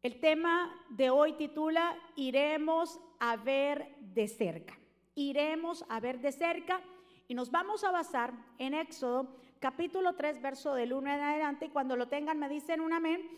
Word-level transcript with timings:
El 0.00 0.20
tema 0.20 0.72
de 0.90 1.10
hoy 1.10 1.32
titula 1.32 1.96
Iremos 2.14 3.00
a 3.18 3.36
ver 3.36 3.96
de 3.98 4.28
cerca. 4.28 4.78
Iremos 5.16 5.84
a 5.88 5.98
ver 5.98 6.20
de 6.20 6.30
cerca 6.30 6.80
y 7.26 7.34
nos 7.34 7.50
vamos 7.50 7.82
a 7.82 7.90
basar 7.90 8.32
en 8.58 8.74
Éxodo 8.74 9.34
capítulo 9.58 10.14
3, 10.14 10.40
verso 10.40 10.74
del 10.74 10.92
1 10.92 11.14
en 11.14 11.20
adelante. 11.20 11.66
Y 11.66 11.70
cuando 11.70 11.96
lo 11.96 12.06
tengan 12.06 12.38
me 12.38 12.48
dicen 12.48 12.80
un 12.80 12.92
amén 12.92 13.28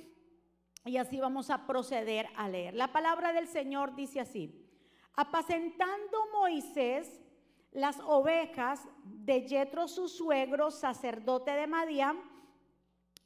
y 0.85 0.99
así 0.99 1.19
vamos 1.19 1.49
a 1.49 1.67
proceder 1.67 2.28
a 2.37 2.46
leer. 2.46 2.74
La 2.74 2.92
palabra 2.92 3.33
del 3.33 3.49
Señor 3.49 3.95
dice 3.95 4.21
así. 4.21 4.67
Apacentando 5.15 6.19
Moisés 6.35 7.22
las 7.72 8.01
ovejas 8.01 8.87
de 9.04 9.49
Jetro 9.49 9.88
su 9.88 10.08
suegro, 10.08 10.71
sacerdote 10.71 11.53
de 11.53 11.67
Madián, 11.67 12.21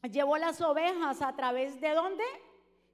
llevó 0.03 0.37
las 0.37 0.61
ovejas 0.61 1.21
a 1.21 1.35
través 1.35 1.80
de 1.80 1.95
dónde? 1.95 2.23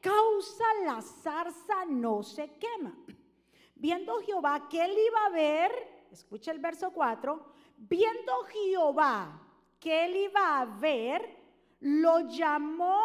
causa 0.00 0.64
la 0.84 1.00
zarza 1.02 1.84
no 1.86 2.22
se 2.22 2.50
quema. 2.58 2.94
Viendo 3.74 4.20
Jehová 4.20 4.68
que 4.68 4.84
él 4.84 4.92
iba 4.92 5.26
a 5.26 5.30
ver, 5.30 6.06
escucha 6.10 6.50
el 6.50 6.58
verso 6.58 6.90
4, 6.92 7.44
viendo 7.76 8.32
Jehová 8.44 9.40
que 9.78 10.04
él 10.04 10.16
iba 10.16 10.60
a 10.60 10.64
ver, 10.64 11.36
lo 11.80 12.28
llamó 12.28 13.00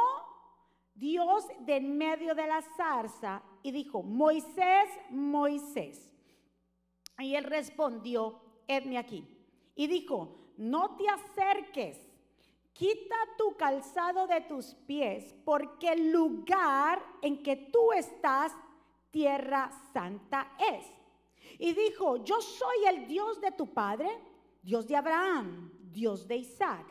Dios 0.95 1.45
de 1.59 1.77
en 1.77 1.97
medio 1.97 2.33
de 2.35 2.47
la 2.47 2.61
zarza 2.75 3.43
y 3.61 3.71
dijo, 3.71 4.03
Moisés, 4.03 4.89
Moisés. 5.09 6.11
Y 7.19 7.35
él 7.35 7.43
respondió, 7.43 8.41
edme 8.67 8.97
aquí. 8.97 9.27
Y 9.75 9.87
dijo, 9.87 10.53
no 10.57 10.95
te 10.95 11.07
acerques 11.07 11.99
quita 12.73 13.15
tu 13.37 13.55
calzado 13.55 14.27
de 14.27 14.41
tus 14.41 14.73
pies, 14.73 15.33
porque 15.45 15.93
el 15.93 16.11
lugar 16.11 17.01
en 17.21 17.41
que 17.43 17.55
tú 17.55 17.93
estás, 17.93 18.51
tierra 19.11 19.71
santa 19.93 20.51
es. 20.73 20.85
Y 21.59 21.73
dijo, 21.73 22.23
yo 22.23 22.41
soy 22.41 22.85
el 22.89 23.07
Dios 23.07 23.39
de 23.39 23.51
tu 23.51 23.73
padre, 23.73 24.09
Dios 24.61 24.87
de 24.87 24.95
Abraham, 24.95 25.71
Dios 25.91 26.27
de 26.27 26.37
Isaac 26.37 26.85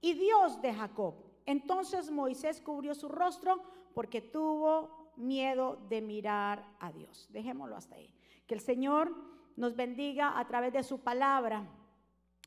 y 0.00 0.14
Dios 0.14 0.62
de 0.62 0.72
Jacob. 0.72 1.14
Entonces 1.46 2.10
Moisés 2.10 2.60
cubrió 2.60 2.94
su 2.94 3.08
rostro 3.08 3.60
porque 3.92 4.20
tuvo 4.20 5.12
miedo 5.16 5.78
de 5.88 6.00
mirar 6.00 6.64
a 6.78 6.92
Dios. 6.92 7.26
Dejémoslo 7.30 7.76
hasta 7.76 7.96
ahí. 7.96 8.14
Que 8.46 8.54
el 8.54 8.60
Señor 8.60 9.12
nos 9.56 9.74
bendiga 9.74 10.38
a 10.38 10.46
través 10.46 10.72
de 10.72 10.82
su 10.82 11.00
palabra 11.00 11.66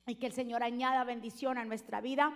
y 0.06 0.16
que 0.16 0.28
el 0.28 0.34
Señor 0.34 0.64
añada 0.64 1.04
bendición 1.04 1.58
a 1.58 1.66
nuestra 1.66 2.02
vida 2.02 2.34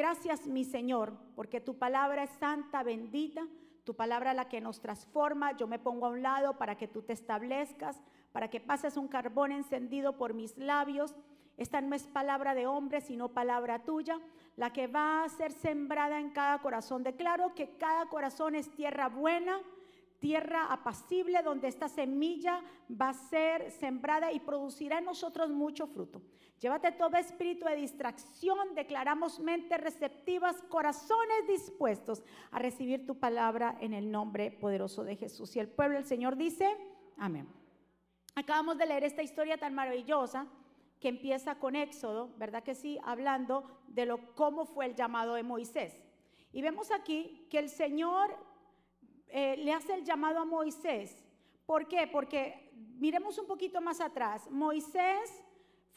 Gracias, 0.00 0.46
mi 0.46 0.64
Señor, 0.64 1.12
porque 1.36 1.60
tu 1.60 1.76
palabra 1.76 2.22
es 2.22 2.30
santa, 2.40 2.82
bendita, 2.82 3.46
tu 3.84 3.94
palabra 3.94 4.32
la 4.32 4.48
que 4.48 4.58
nos 4.58 4.80
transforma. 4.80 5.54
Yo 5.58 5.66
me 5.66 5.78
pongo 5.78 6.06
a 6.06 6.08
un 6.08 6.22
lado 6.22 6.56
para 6.56 6.78
que 6.78 6.88
tú 6.88 7.02
te 7.02 7.12
establezcas, 7.12 8.00
para 8.32 8.48
que 8.48 8.60
pases 8.60 8.96
un 8.96 9.08
carbón 9.08 9.52
encendido 9.52 10.16
por 10.16 10.32
mis 10.32 10.56
labios. 10.56 11.14
Esta 11.58 11.82
no 11.82 11.94
es 11.94 12.04
palabra 12.04 12.54
de 12.54 12.66
hombre, 12.66 13.02
sino 13.02 13.34
palabra 13.34 13.84
tuya, 13.84 14.18
la 14.56 14.72
que 14.72 14.86
va 14.86 15.22
a 15.22 15.28
ser 15.28 15.52
sembrada 15.52 16.18
en 16.18 16.30
cada 16.30 16.62
corazón. 16.62 17.02
Declaro 17.02 17.54
que 17.54 17.76
cada 17.76 18.06
corazón 18.06 18.54
es 18.54 18.70
tierra 18.70 19.10
buena 19.10 19.60
tierra 20.20 20.66
apacible 20.70 21.42
donde 21.42 21.68
esta 21.68 21.88
semilla 21.88 22.62
va 22.88 23.08
a 23.08 23.14
ser 23.14 23.70
sembrada 23.72 24.30
y 24.32 24.38
producirá 24.38 24.98
en 24.98 25.06
nosotros 25.06 25.50
mucho 25.50 25.86
fruto. 25.86 26.20
Llévate 26.60 26.92
todo 26.92 27.16
espíritu 27.16 27.64
de 27.64 27.74
distracción, 27.74 28.74
declaramos 28.74 29.40
mentes 29.40 29.80
receptivas, 29.80 30.60
corazones 30.68 31.46
dispuestos 31.48 32.22
a 32.50 32.58
recibir 32.58 33.06
tu 33.06 33.18
palabra 33.18 33.78
en 33.80 33.94
el 33.94 34.10
nombre 34.10 34.50
poderoso 34.50 35.02
de 35.02 35.16
Jesús. 35.16 35.56
Y 35.56 35.60
el 35.60 35.68
pueblo 35.68 35.96
del 35.96 36.04
Señor 36.04 36.36
dice, 36.36 36.76
amén. 37.16 37.48
Acabamos 38.34 38.76
de 38.76 38.84
leer 38.84 39.04
esta 39.04 39.22
historia 39.22 39.56
tan 39.56 39.74
maravillosa 39.74 40.46
que 41.00 41.08
empieza 41.08 41.54
con 41.54 41.76
Éxodo, 41.76 42.34
¿verdad 42.36 42.62
que 42.62 42.74
sí? 42.74 42.98
Hablando 43.04 43.64
de 43.88 44.04
lo 44.04 44.34
cómo 44.34 44.66
fue 44.66 44.84
el 44.84 44.94
llamado 44.94 45.34
de 45.34 45.42
Moisés. 45.42 45.98
Y 46.52 46.60
vemos 46.60 46.90
aquí 46.90 47.46
que 47.50 47.58
el 47.58 47.70
Señor 47.70 48.36
eh, 49.28 49.56
le 49.56 49.72
hace 49.72 49.94
el 49.94 50.04
llamado 50.04 50.40
a 50.40 50.44
Moisés. 50.44 51.24
¿Por 51.64 51.88
qué? 51.88 52.06
Porque 52.06 52.70
miremos 52.98 53.38
un 53.38 53.46
poquito 53.46 53.80
más 53.80 53.98
atrás. 54.00 54.50
Moisés 54.50 55.42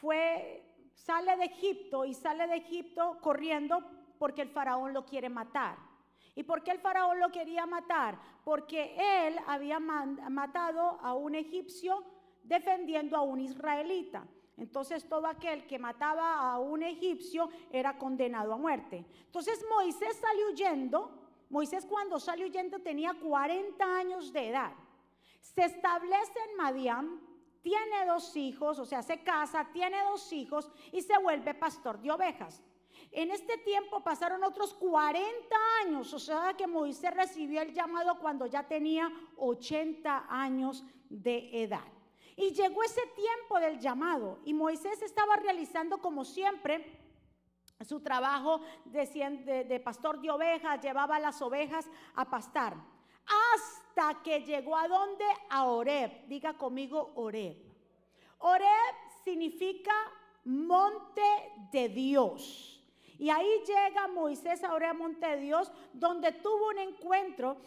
fue, 0.04 0.62
sale 0.94 1.38
de 1.38 1.46
Egipto 1.46 2.04
y 2.04 2.14
sale 2.14 2.46
de 2.46 2.58
Egipto 2.58 3.20
corriendo 3.22 3.80
porque 4.20 4.42
el 4.42 4.50
faraón 4.50 4.94
lo 4.94 5.06
quiere 5.06 5.30
matar. 5.30 5.78
¿Y 6.36 6.44
por 6.44 6.62
qué 6.62 6.72
el 6.72 6.80
faraón 6.80 7.22
lo 7.22 7.32
quería 7.32 7.66
matar? 7.66 8.20
Porque 8.44 8.98
él 8.98 9.38
había 9.48 9.80
matado 9.80 11.00
a 11.02 11.14
un 11.14 11.36
egipcio 11.36 12.04
defendiendo 12.44 13.16
a 13.16 13.22
un 13.22 13.40
israelita. 13.40 14.28
Entonces 14.58 15.08
todo 15.08 15.26
aquel 15.28 15.66
que 15.68 15.80
mataba 15.80 16.52
a 16.52 16.60
un 16.60 16.84
egipcio 16.84 17.50
era 17.72 17.98
condenado 17.98 18.52
a 18.52 18.58
muerte. 18.58 19.06
Entonces 19.28 19.64
Moisés 19.70 20.18
salió 20.18 20.50
huyendo 20.50 21.24
Moisés 21.50 21.86
cuando 21.86 22.20
salió 22.20 22.48
huyendo 22.48 22.80
tenía 22.80 23.14
40 23.14 23.86
años 23.86 24.34
de 24.34 24.50
edad. 24.50 24.74
Se 25.40 25.64
establece 25.64 26.40
en 26.50 26.58
Madián, 26.58 27.22
tiene 27.64 28.06
dos 28.06 28.36
hijos, 28.36 28.78
o 28.78 28.86
sea, 28.86 29.02
se 29.02 29.24
casa, 29.24 29.70
tiene 29.72 30.04
dos 30.04 30.32
hijos 30.34 30.70
y 30.92 31.02
se 31.02 31.18
vuelve 31.18 31.56
pastor 31.56 32.00
de 32.00 32.12
ovejas. 32.12 32.62
En 33.12 33.32
este 33.32 33.58
tiempo 33.60 34.04
pasaron 34.04 34.44
otros 34.44 34.74
40 34.76 35.26
años, 35.86 36.14
o 36.14 36.20
sea 36.20 36.54
que 36.56 36.68
Moisés 36.68 37.14
recibió 37.14 37.62
el 37.62 37.74
llamado 37.74 38.20
cuando 38.20 38.46
ya 38.46 38.68
tenía 38.68 39.12
80 39.38 40.26
años 40.30 40.84
de 41.10 41.64
edad. 41.64 41.88
Y 42.36 42.52
llegó 42.52 42.84
ese 42.84 43.02
tiempo 43.16 43.60
del 43.60 43.80
llamado 43.80 44.40
y 44.44 44.54
Moisés 44.54 45.02
estaba 45.02 45.36
realizando 45.38 46.00
como 46.00 46.26
siempre 46.26 47.00
su 47.86 48.02
trabajo 48.02 48.62
de, 48.86 49.82
pastor 49.84 50.20
de 50.20 50.32
ovejas, 50.32 50.82
llevaba 50.82 51.20
las 51.20 51.42
ovejas 51.42 51.90
a 52.16 52.30
pastar. 52.30 52.76
Hasta 53.26 53.83
que 54.24 54.42
llegó 54.42 54.76
a 54.76 54.88
donde? 54.88 55.26
A 55.50 55.66
Oreb. 55.66 56.28
Diga 56.28 56.54
conmigo 56.54 57.12
Oreb. 57.16 57.58
Oreb 58.40 58.96
significa 59.24 59.94
monte 60.46 61.22
de 61.72 61.90
Dios. 61.90 62.84
Y 63.18 63.30
ahí 63.30 63.62
llega 63.66 64.08
Moisés 64.08 64.64
a 64.64 64.74
Oreb, 64.74 64.96
monte 64.96 65.26
de 65.28 65.38
Dios, 65.38 65.72
donde 65.94 66.32
tuvo 66.32 66.70
un 66.70 66.80
encuentro 66.80 67.58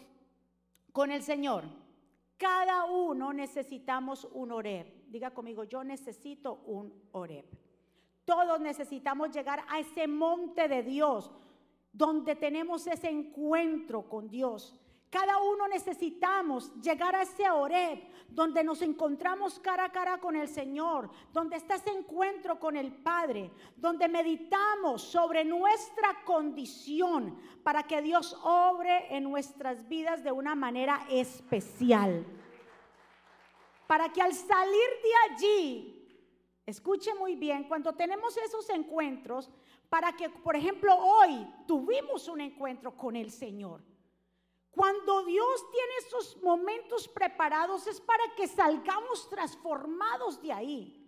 con 0.91 1.11
el 1.11 1.23
Señor. 1.23 1.63
Cada 2.37 2.85
uno 2.85 3.33
necesitamos 3.33 4.27
un 4.33 4.51
Oreb. 4.51 4.85
Diga 5.07 5.31
conmigo, 5.31 5.63
yo 5.63 5.83
necesito 5.83 6.61
un 6.65 6.93
Oreb. 7.13 7.45
Todos 8.25 8.59
necesitamos 8.59 9.31
llegar 9.31 9.63
a 9.69 9.79
ese 9.79 10.05
monte 10.07 10.67
de 10.67 10.83
Dios, 10.83 11.31
donde 11.93 12.35
tenemos 12.35 12.85
ese 12.85 13.09
encuentro 13.09 14.07
con 14.09 14.29
Dios. 14.29 14.75
Cada 15.09 15.37
uno 15.41 15.67
necesitamos 15.67 16.73
llegar 16.81 17.15
a 17.15 17.21
ese 17.21 17.49
Oreb, 17.49 17.99
donde 18.27 18.63
nos 18.63 18.81
encontramos 18.81 19.57
cara 19.59 19.85
a 19.85 19.91
cara 19.91 20.17
con 20.19 20.35
el 20.35 20.49
Señor, 20.49 21.09
donde 21.31 21.55
está 21.55 21.75
ese 21.75 21.91
encuentro 21.91 22.59
con 22.59 22.75
el 22.75 22.91
Padre, 22.91 23.51
donde 23.77 24.09
meditamos 24.09 25.01
sobre 25.01 25.45
nuestra 25.45 26.23
condición 26.25 27.39
para 27.63 27.83
que 27.83 28.01
Dios 28.01 28.37
obre 28.43 29.15
en 29.15 29.23
nuestras 29.23 29.87
vidas 29.87 30.23
de 30.23 30.31
una 30.31 30.55
manera 30.55 31.05
especial. 31.09 32.25
Para 33.87 34.11
que 34.11 34.21
al 34.21 34.33
salir 34.33 34.89
de 35.03 35.33
allí 35.33 35.97
Escuche 36.67 37.15
muy 37.15 37.37
bien, 37.37 37.63
cuando 37.63 37.93
tenemos 37.93 38.35
esos 38.35 38.69
encuentros, 38.71 39.49
para 39.87 40.11
que, 40.11 40.29
por 40.29 40.53
ejemplo, 40.53 40.93
hoy 40.97 41.47
tuvimos 41.65 42.27
un 42.27 42.41
encuentro 42.41 42.97
con 42.97 43.15
el 43.15 43.31
Señor. 43.31 43.81
Cuando 44.77 45.23
Dios 45.23 45.71
tiene 45.71 45.93
esos 46.05 46.37
momentos 46.43 47.07
preparados 47.07 47.87
es 47.87 47.99
para 47.99 48.23
que 48.35 48.47
salgamos 48.47 49.27
transformados 49.27 50.39
de 50.39 50.53
ahí. 50.53 51.03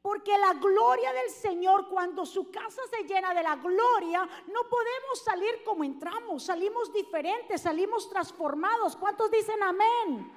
Porque 0.00 0.38
la 0.38 0.54
gloria 0.54 1.12
del 1.12 1.28
Señor, 1.28 1.90
cuando 1.90 2.24
su 2.24 2.50
casa 2.50 2.80
se 2.88 3.04
llena 3.04 3.34
de 3.34 3.42
la 3.42 3.56
gloria, 3.56 4.26
no 4.46 4.62
podemos 4.70 5.22
salir 5.22 5.62
como 5.62 5.84
entramos, 5.84 6.44
salimos 6.44 6.90
diferentes, 6.90 7.60
salimos 7.60 8.08
transformados. 8.08 8.96
¿Cuántos 8.96 9.30
dicen 9.30 9.62
amén? 9.62 10.32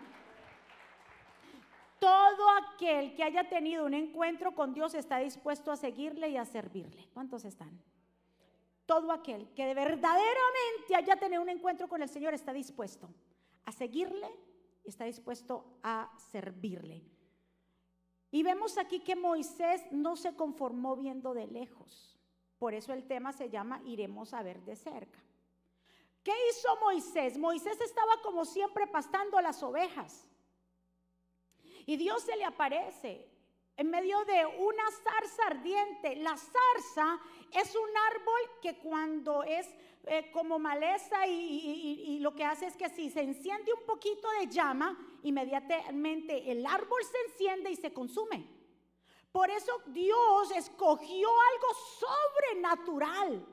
todo 1.99 2.49
aquel 2.51 3.13
que 3.13 3.23
haya 3.23 3.47
tenido 3.49 3.85
un 3.85 3.93
encuentro 3.93 4.53
con 4.55 4.73
Dios 4.73 4.93
está 4.93 5.17
dispuesto 5.17 5.71
a 5.71 5.75
seguirle 5.75 6.29
y 6.29 6.37
a 6.37 6.45
servirle. 6.45 7.09
¿Cuántos 7.13 7.43
están? 7.43 7.69
Todo 8.89 9.11
aquel 9.11 9.53
que 9.53 9.71
verdaderamente 9.75 10.95
haya 10.95 11.15
tenido 11.15 11.43
un 11.43 11.49
encuentro 11.49 11.87
con 11.87 12.01
el 12.01 12.09
Señor 12.09 12.33
está 12.33 12.51
dispuesto 12.51 13.07
a 13.63 13.71
seguirle 13.71 14.27
y 14.83 14.89
está 14.89 15.05
dispuesto 15.05 15.77
a 15.83 16.11
servirle. 16.31 17.03
Y 18.31 18.41
vemos 18.41 18.79
aquí 18.79 19.01
que 19.01 19.15
Moisés 19.15 19.83
no 19.91 20.15
se 20.15 20.35
conformó 20.35 20.95
viendo 20.95 21.35
de 21.35 21.45
lejos. 21.45 22.19
Por 22.57 22.73
eso 22.73 22.91
el 22.91 23.05
tema 23.05 23.31
se 23.31 23.51
llama 23.51 23.79
Iremos 23.85 24.33
a 24.33 24.41
ver 24.41 24.59
de 24.63 24.75
cerca. 24.75 25.19
¿Qué 26.23 26.33
hizo 26.49 26.75
Moisés? 26.81 27.37
Moisés 27.37 27.79
estaba 27.81 28.19
como 28.23 28.43
siempre 28.43 28.87
pastando 28.87 29.39
las 29.39 29.61
ovejas. 29.61 30.27
Y 31.85 31.95
Dios 31.95 32.23
se 32.23 32.35
le 32.35 32.45
aparece 32.45 33.29
en 33.79 33.89
medio 33.89 34.25
de 34.25 34.45
una 34.45 34.83
zarza 34.91 35.45
ardiente. 35.47 36.17
La 36.17 36.35
zarza 36.35 37.17
es 37.49 37.73
un 37.73 37.89
árbol 38.11 38.59
que 38.61 38.77
cuando 38.77 39.41
es 39.43 39.73
eh, 40.05 40.29
como 40.33 40.59
maleza 40.59 41.25
y, 41.25 42.19
lo 42.19 42.35
que 42.35 42.43
hace 42.43 42.65
es 42.65 42.75
que 42.75 42.89
si 42.89 43.09
se 43.09 43.21
enciende 43.21 43.71
un 43.71 43.85
poquito 43.85 44.27
de 44.41 44.47
llama, 44.47 44.97
inmediatamente 45.23 46.51
el 46.51 46.65
árbol 46.65 47.01
se 47.05 47.31
enciende 47.31 47.71
y 47.71 47.77
se 47.77 47.93
consume. 47.93 48.45
Por 49.31 49.49
eso 49.49 49.71
Dios 49.85 50.51
escogió 50.57 51.29
algo 51.29 51.67
sobrenatural. 51.99 53.45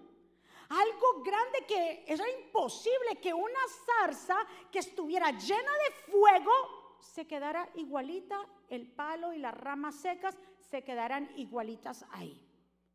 Algo 0.68 1.22
grande 1.22 1.64
que 1.68 2.04
era 2.04 2.28
imposible 2.28 3.20
que 3.22 3.32
una 3.32 3.60
zarza 3.86 4.36
que 4.72 4.80
estuviera 4.80 5.30
llena 5.30 5.70
de 5.70 6.10
fuego 6.10 6.85
se 7.06 7.26
quedara 7.26 7.68
igualita, 7.74 8.38
el 8.68 8.86
palo 8.86 9.32
y 9.32 9.38
las 9.38 9.54
ramas 9.54 9.96
secas 9.96 10.36
se 10.70 10.82
quedaran 10.82 11.30
igualitas 11.36 12.04
ahí, 12.10 12.40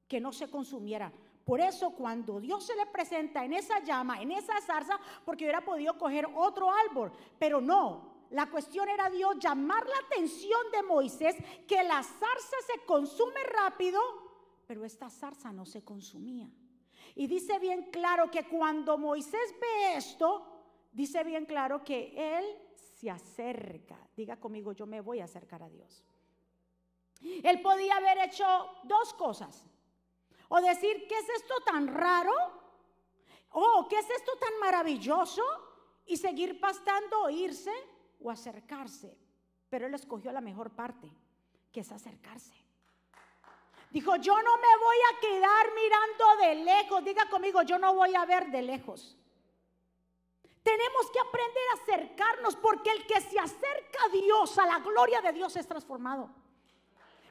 que 0.07 0.19
no 0.19 0.31
se 0.31 0.49
consumiera. 0.49 1.11
Por 1.45 1.59
eso 1.59 1.91
cuando 1.91 2.39
Dios 2.39 2.65
se 2.65 2.75
le 2.75 2.85
presenta 2.85 3.43
en 3.43 3.53
esa 3.53 3.79
llama, 3.79 4.21
en 4.21 4.31
esa 4.31 4.59
zarza, 4.61 4.99
porque 5.25 5.45
hubiera 5.45 5.65
podido 5.65 5.97
coger 5.97 6.27
otro 6.35 6.71
árbol, 6.71 7.11
pero 7.39 7.59
no. 7.59 8.11
La 8.29 8.49
cuestión 8.49 8.87
era 8.87 9.09
Dios 9.09 9.37
llamar 9.39 9.85
la 9.85 9.97
atención 10.05 10.61
de 10.71 10.83
Moisés 10.83 11.35
que 11.67 11.83
la 11.83 12.01
zarza 12.01 12.57
se 12.65 12.85
consume 12.85 13.43
rápido, 13.43 13.99
pero 14.65 14.85
esta 14.85 15.09
zarza 15.09 15.51
no 15.51 15.65
se 15.65 15.83
consumía. 15.83 16.49
Y 17.15 17.27
dice 17.27 17.59
bien 17.59 17.89
claro 17.91 18.31
que 18.31 18.47
cuando 18.47 18.97
Moisés 18.97 19.53
ve 19.59 19.97
esto, 19.97 20.47
dice 20.93 21.23
bien 21.23 21.45
claro 21.45 21.83
que 21.83 22.13
él 22.15 22.45
se 23.01 23.09
acerca. 23.09 23.97
Diga 24.15 24.39
conmigo, 24.39 24.73
yo 24.73 24.85
me 24.85 25.01
voy 25.01 25.21
a 25.21 25.25
acercar 25.25 25.63
a 25.63 25.69
Dios. 25.69 26.03
Él 27.21 27.61
podía 27.61 27.95
haber 27.95 28.19
hecho 28.19 28.45
dos 28.83 29.13
cosas. 29.15 29.65
O 30.49 30.61
decir, 30.61 31.07
¿qué 31.07 31.17
es 31.17 31.29
esto 31.29 31.55
tan 31.65 31.87
raro? 31.87 32.33
¿O 33.49 33.87
qué 33.89 33.97
es 33.97 34.09
esto 34.09 34.33
tan 34.39 34.59
maravilloso? 34.59 35.41
Y 36.05 36.17
seguir 36.17 36.59
pastando 36.59 37.23
o 37.23 37.29
irse 37.29 37.73
o 38.21 38.29
acercarse. 38.29 39.17
Pero 39.69 39.87
él 39.87 39.93
escogió 39.95 40.31
la 40.31 40.41
mejor 40.41 40.69
parte, 40.71 41.11
que 41.71 41.79
es 41.79 41.91
acercarse. 41.91 42.53
Dijo, 43.89 44.15
yo 44.17 44.35
no 44.43 44.57
me 44.57 44.77
voy 44.77 44.97
a 45.11 45.19
quedar 45.19 45.65
mirando 45.73 46.45
de 46.45 46.63
lejos. 46.63 47.03
Diga 47.03 47.27
conmigo, 47.29 47.63
yo 47.63 47.79
no 47.79 47.95
voy 47.95 48.13
a 48.13 48.25
ver 48.25 48.51
de 48.51 48.61
lejos. 48.61 49.17
Tenemos 50.63 51.09
que 51.11 51.19
aprender 51.19 51.63
a 51.71 51.81
acercarnos 51.81 52.55
porque 52.55 52.91
el 52.91 53.05
que 53.07 53.19
se 53.21 53.39
acerca 53.39 54.05
a 54.05 54.09
Dios, 54.09 54.57
a 54.57 54.65
la 54.65 54.79
gloria 54.79 55.21
de 55.21 55.33
Dios, 55.33 55.55
es 55.55 55.67
transformado. 55.67 56.29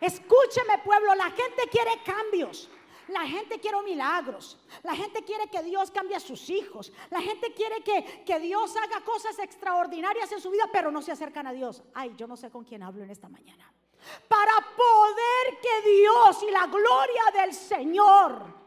Escúcheme 0.00 0.79
pueblo, 0.79 1.15
la 1.15 1.31
gente 1.31 1.69
quiere 1.71 2.03
cambios. 2.05 2.69
La 3.09 3.27
gente 3.27 3.59
quiere 3.59 3.82
milagros. 3.82 4.59
La 4.82 4.94
gente 4.94 5.25
quiere 5.25 5.49
que 5.49 5.62
Dios 5.62 5.91
cambie 5.91 6.17
a 6.17 6.21
sus 6.21 6.49
hijos. 6.49 6.93
La 7.11 7.21
gente 7.21 7.53
quiere 7.53 7.82
que, 7.82 8.25
que, 8.25 8.38
Dios 8.38 8.75
haga 8.77 9.05
cosas 9.05 9.38
extraordinarias 9.41 10.31
en 10.32 10.41
su 10.41 10.50
vida, 10.50 10.69
pero 10.73 10.91
no 10.91 11.03
se 11.03 11.12
acercan 11.12 11.47
a 11.47 11.53
Dios. 11.53 11.82
Ay, 11.93 12.15
yo 12.17 12.27
no 12.27 12.37
sé 12.37 12.50
con 12.50 12.65
quién 12.65 12.82
hablo 12.82 13.03
en 13.03 13.11
esta 13.11 13.29
mañana. 13.29 13.73
Para 14.29 14.55
poder 14.77 15.61
que 15.61 15.91
Dios 15.91 16.43
y 16.44 16.50
la 16.50 16.67
gloria 16.67 17.25
del 17.35 17.53
Señor 17.53 18.61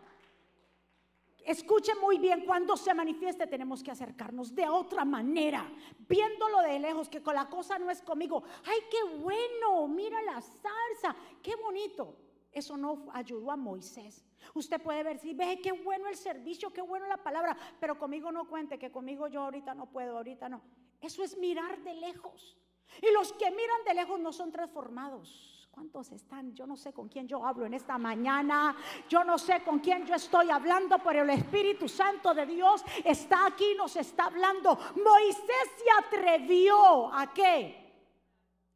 Escuche 1.45 1.94
muy 1.95 2.19
bien, 2.19 2.45
cuando 2.45 2.78
se 2.78 2.94
manifieste 2.94 3.48
tenemos 3.48 3.84
que 3.84 3.92
acercarnos 3.92 4.56
de 4.56 4.68
otra 4.68 5.04
manera, 5.04 5.69
viéndolo 6.07 6.62
de 6.62 6.80
lejos, 6.80 7.10
que 7.10 7.22
con 7.22 7.36
la 7.36 7.50
cosa 7.50 7.78
no 7.78 7.92
es 7.92 8.01
conmigo. 8.01 8.44
Ay, 8.66 8.80
qué 8.90 9.18
bueno, 9.18 9.88
mira 9.88 10.22
la 10.22 10.40
salsa, 10.40 11.16
qué 11.42 11.56
bonito. 11.57 12.16
Eso 12.51 12.78
no 12.78 13.07
ayudó 13.12 13.51
a 13.51 13.57
Moisés. 13.57 14.24
Usted 14.54 14.81
puede 14.81 15.04
ver, 15.04 15.19
si 15.19 15.34
ve 15.34 15.60
qué 15.62 15.72
bueno 15.72 16.07
el 16.07 16.16
servicio, 16.16 16.72
qué 16.72 16.81
bueno 16.81 17.07
la 17.07 17.18
palabra, 17.18 17.57
pero 17.80 17.98
conmigo 17.98 18.31
no 18.31 18.48
cuente, 18.48 18.80
que 18.80 18.92
conmigo 18.92 19.28
yo 19.28 19.42
ahorita 19.42 19.74
no 19.74 19.88
puedo, 19.88 20.18
ahorita 20.18 20.48
no. 20.48 20.62
Eso 21.01 21.24
es 21.24 21.38
mirar 21.38 21.81
de 21.81 21.96
lejos. 21.96 22.57
Y 23.01 23.12
los 23.12 23.34
que 23.34 23.50
miran 23.51 23.84
de 23.86 23.96
lejos 23.96 24.19
no 24.19 24.31
son 24.31 24.51
transformados. 24.51 25.52
¿Cuántos 25.74 26.12
están? 26.12 26.54
Yo 26.54 26.68
no 26.68 26.78
sé 26.78 26.94
con 26.94 27.10
quién 27.10 27.28
yo 27.28 27.44
hablo 27.44 27.66
en 27.66 27.74
esta 27.74 27.98
mañana. 27.98 28.75
Yo 29.10 29.24
no 29.24 29.40
sé 29.40 29.64
con 29.64 29.80
quién 29.80 30.06
yo 30.06 30.14
estoy 30.14 30.52
hablando, 30.52 31.00
pero 31.00 31.24
el 31.24 31.31
Espíritu 31.31 31.90
Santo 31.90 32.31
de 32.31 32.46
Dios 32.46 32.86
está 33.04 33.48
aquí, 33.48 33.74
nos 33.75 33.96
está 33.96 34.25
hablando. 34.25 34.78
Moisés 35.04 35.72
se 35.75 36.06
atrevió 36.06 37.12
a 37.12 37.34
qué? 37.34 37.92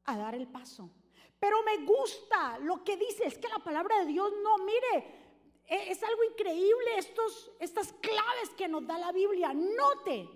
A 0.06 0.18
dar 0.18 0.34
el 0.34 0.48
paso. 0.48 0.90
Pero 1.38 1.58
me 1.62 1.86
gusta 1.86 2.58
lo 2.64 2.84
que 2.84 2.98
dice, 2.98 3.28
es 3.28 3.38
que 3.38 3.48
la 3.48 3.60
palabra 3.60 4.00
de 4.00 4.08
Dios 4.08 4.34
no, 4.42 4.58
mire, 4.66 5.62
e, 5.68 5.92
es 5.92 6.02
algo 6.02 6.24
increíble 6.24 6.98
estos, 6.98 7.52
estas 7.60 7.94
claves 7.94 8.50
que 8.58 8.68
nos 8.68 8.88
da 8.88 8.98
la 8.98 9.12
Biblia. 9.12 9.54
Note 9.54 10.28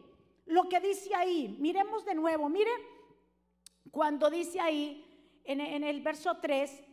lo 0.46 0.69
que 0.69 0.80
dice 0.80 1.16
ahí. 1.16 1.58
Miremos 1.58 2.06
de 2.06 2.13
nuevo, 2.13 2.48
mire, 2.50 2.72
cuando 3.90 4.30
dice 4.30 4.60
ahí, 4.60 5.11
en, 5.45 5.83
el 5.83 6.01
verso 6.01 6.38
3, 6.41 6.83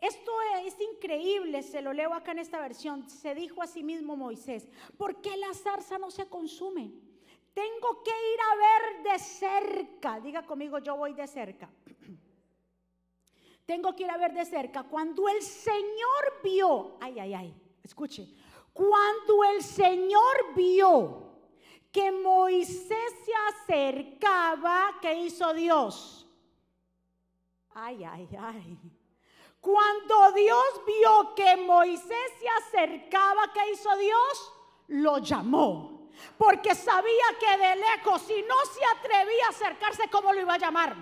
esto 0.00 0.32
es 0.64 0.76
increíble, 0.80 1.62
se 1.62 1.82
lo 1.82 1.92
leo 1.92 2.14
acá 2.14 2.32
en 2.32 2.38
esta 2.38 2.60
versión. 2.60 3.08
Se 3.08 3.34
dijo 3.34 3.62
a 3.62 3.66
sí 3.66 3.82
mismo 3.82 4.16
Moisés, 4.16 4.68
¿por 4.96 5.20
qué 5.20 5.36
la 5.36 5.52
zarza 5.54 5.98
no 5.98 6.10
se 6.10 6.28
consume? 6.28 6.92
Tengo 7.52 8.02
que 8.04 8.10
ir 8.10 8.40
a 8.40 8.56
ver 8.56 9.12
de 9.12 9.18
cerca. 9.18 10.20
Diga 10.20 10.44
conmigo, 10.44 10.78
yo 10.78 10.96
voy 10.96 11.14
de 11.14 11.26
cerca. 11.26 11.68
Tengo 13.66 13.96
que 13.96 14.04
ir 14.04 14.10
a 14.10 14.16
ver 14.16 14.32
de 14.32 14.44
cerca. 14.44 14.84
Cuando 14.84 15.28
el 15.28 15.42
Señor 15.42 16.40
vio, 16.44 16.96
ay, 17.00 17.18
ay, 17.18 17.34
ay, 17.34 17.54
escuche, 17.82 18.28
cuando 18.72 19.42
el 19.42 19.62
Señor 19.64 20.54
vio 20.54 21.28
que 21.90 22.12
Moisés 22.12 23.12
se 23.24 23.32
acercaba, 23.48 24.96
¿qué 25.02 25.14
hizo 25.14 25.52
Dios? 25.52 26.27
Ay, 27.80 28.04
ay, 28.04 28.28
ay. 28.40 28.78
Cuando 29.60 30.32
Dios 30.32 30.64
vio 30.84 31.34
que 31.36 31.56
Moisés 31.58 32.32
se 32.40 32.48
acercaba, 32.48 33.52
¿qué 33.52 33.70
hizo 33.72 33.96
Dios? 33.96 34.52
Lo 34.88 35.18
llamó. 35.18 36.08
Porque 36.36 36.74
sabía 36.74 37.24
que 37.38 37.56
de 37.56 37.76
lejos, 37.76 38.22
si 38.22 38.42
no 38.42 38.56
se 38.72 38.84
atrevía 38.98 39.46
a 39.46 39.50
acercarse, 39.50 40.08
¿cómo 40.10 40.32
lo 40.32 40.40
iba 40.40 40.54
a 40.54 40.58
llamar? 40.58 40.96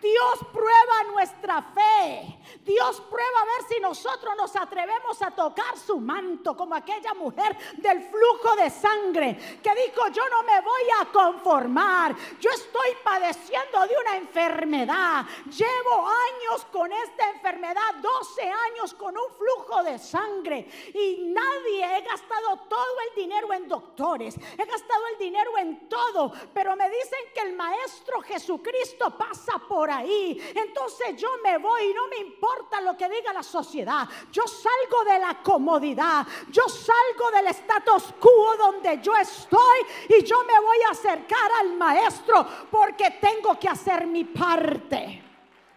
Dios 0.00 0.46
prueba 0.52 1.04
nuestra 1.12 1.62
fe. 1.62 2.38
Dios 2.64 3.00
prueba 3.02 3.40
a 3.40 3.44
ver 3.44 3.68
si 3.68 3.80
nosotros 3.80 4.34
nos 4.36 4.54
atrevemos 4.56 5.20
a 5.22 5.30
tocar 5.30 5.78
su 5.78 5.98
manto, 5.98 6.56
como 6.56 6.74
aquella 6.74 7.14
mujer 7.14 7.56
del 7.76 8.02
flujo 8.02 8.56
de 8.56 8.70
sangre 8.70 9.60
que 9.62 9.70
dijo, 9.74 10.08
yo 10.08 10.28
no 10.28 10.42
me 10.42 10.60
voy 10.60 10.82
a 11.00 11.04
conformar, 11.06 12.14
yo 12.38 12.50
estoy 12.50 12.96
padeciendo 13.02 13.86
de 13.86 13.96
una 13.98 14.16
enfermedad, 14.16 15.24
llevo 15.46 16.08
años 16.08 16.66
con 16.72 16.90
esta 16.92 17.30
enfermedad, 17.30 17.94
12 18.00 18.42
años 18.42 18.94
con 18.94 19.16
un 19.16 19.34
flujo 19.34 19.82
de 19.82 19.98
sangre 19.98 20.68
y 20.94 21.32
nadie, 21.32 21.98
he 21.98 22.02
gastado 22.02 22.56
todo 22.68 22.96
el 23.08 23.22
dinero 23.22 23.52
en 23.52 23.68
doctores, 23.68 24.36
he 24.36 24.64
gastado 24.64 25.06
el 25.12 25.18
dinero 25.18 25.56
en 25.58 25.88
todo, 25.88 26.32
pero 26.52 26.76
me 26.76 26.88
dicen 26.88 27.20
que 27.34 27.40
el 27.42 27.54
Maestro 27.54 28.20
Jesucristo 28.22 29.16
pasa 29.16 29.58
por 29.68 29.89
ahí. 29.90 30.52
Entonces 30.54 31.16
yo 31.16 31.28
me 31.42 31.58
voy 31.58 31.90
y 31.90 31.94
no 31.94 32.08
me 32.08 32.18
importa 32.18 32.80
lo 32.80 32.96
que 32.96 33.08
diga 33.08 33.32
la 33.32 33.42
sociedad. 33.42 34.08
Yo 34.30 34.42
salgo 34.46 35.04
de 35.04 35.18
la 35.18 35.42
comodidad. 35.42 36.26
Yo 36.50 36.68
salgo 36.68 37.30
del 37.34 37.48
status 37.48 38.14
quo 38.18 38.56
donde 38.56 39.00
yo 39.02 39.16
estoy 39.16 39.80
y 40.08 40.22
yo 40.24 40.44
me 40.44 40.60
voy 40.60 40.78
a 40.88 40.90
acercar 40.90 41.50
al 41.60 41.74
maestro 41.74 42.46
porque 42.70 43.18
tengo 43.20 43.58
que 43.58 43.68
hacer 43.68 44.06
mi 44.06 44.24
parte. 44.24 45.22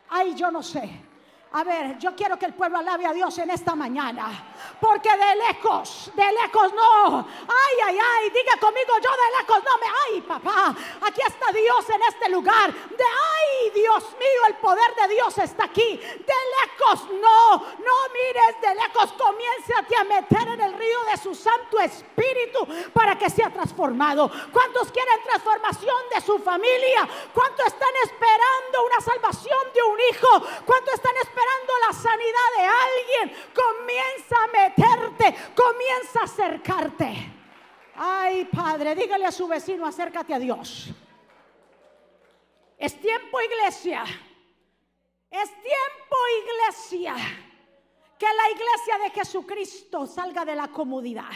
Ay, 0.10 0.36
yo 0.36 0.52
no 0.52 0.62
sé. 0.62 1.13
A 1.56 1.64
ver, 1.64 2.00
yo 2.00 2.16
quiero 2.16 2.36
que 2.40 2.48
el 2.48 2.56
pueblo 2.56 2.80
alabe 2.80 3.06
a 3.06 3.14
Dios 3.14 3.38
en 3.38 3.52
esta 3.52 3.76
mañana. 3.76 4.56
Porque 4.82 5.10
de 5.10 5.36
lejos, 5.36 6.12
de 6.16 6.32
lejos 6.32 6.74
no. 6.74 7.20
Ay, 7.20 7.76
ay, 7.86 8.00
ay, 8.00 8.30
diga 8.32 8.58
conmigo, 8.60 8.94
yo 8.98 9.12
de 9.12 9.38
lejos 9.40 9.64
no 9.64 9.78
me. 9.78 9.86
Ay, 10.04 10.22
papá, 10.22 10.76
aquí 11.02 11.22
está 11.28 11.52
Dios 11.52 11.90
en 11.92 12.02
este 12.10 12.30
lugar. 12.30 12.74
De 12.74 13.04
ay, 13.04 13.70
Dios 13.70 14.04
mío, 14.18 14.48
el 14.48 14.56
poder 14.56 14.96
de 14.96 15.14
Dios 15.14 15.38
está 15.38 15.66
aquí. 15.66 15.96
De 15.96 16.34
lejos 16.58 17.08
no, 17.22 17.58
no 17.58 17.96
mires 18.12 18.60
de 18.60 18.74
lejos. 18.74 19.14
Comience 19.14 19.74
a 19.76 20.04
meter 20.06 20.48
en 20.48 20.60
el 20.62 20.74
río 20.74 21.04
de 21.12 21.18
su 21.18 21.36
Santo 21.36 21.80
Espíritu 21.82 22.68
para 22.94 23.16
que 23.16 23.30
sea 23.30 23.52
transformado. 23.52 24.32
¿Cuántos 24.52 24.92
quieren 24.92 25.22
transformación 25.24 25.98
de 26.16 26.22
su 26.22 26.40
familia? 26.40 27.08
¿Cuántos 27.32 27.68
están 27.68 27.96
esperando 28.04 28.86
una 28.88 29.02
salvación 29.06 29.60
de 29.72 29.84
un 29.84 30.00
hijo? 30.00 30.30
¿Cuántos 30.66 30.96
están 30.96 31.16
esperando? 31.18 31.43
La 31.88 31.94
sanidad 31.94 32.50
de 32.58 32.64
alguien, 32.64 33.48
comienza 33.54 34.36
a 34.44 34.48
meterte, 34.48 35.54
comienza 35.56 36.22
a 36.22 36.24
acercarte. 36.24 37.34
Ay, 37.96 38.46
Padre, 38.46 38.96
dígale 38.96 39.26
a 39.26 39.32
su 39.32 39.48
vecino, 39.48 39.86
acércate 39.86 40.34
a 40.34 40.40
Dios. 40.40 40.90
Es 42.78 43.00
tiempo, 43.00 43.40
iglesia. 43.42 44.04
Es 45.30 45.50
tiempo, 45.50 46.16
iglesia. 46.44 47.16
Que 48.18 48.26
la 48.26 48.50
iglesia 48.50 48.98
de 49.04 49.10
Jesucristo 49.12 50.06
salga 50.06 50.46
de 50.46 50.56
la 50.56 50.68
comodidad. 50.70 51.32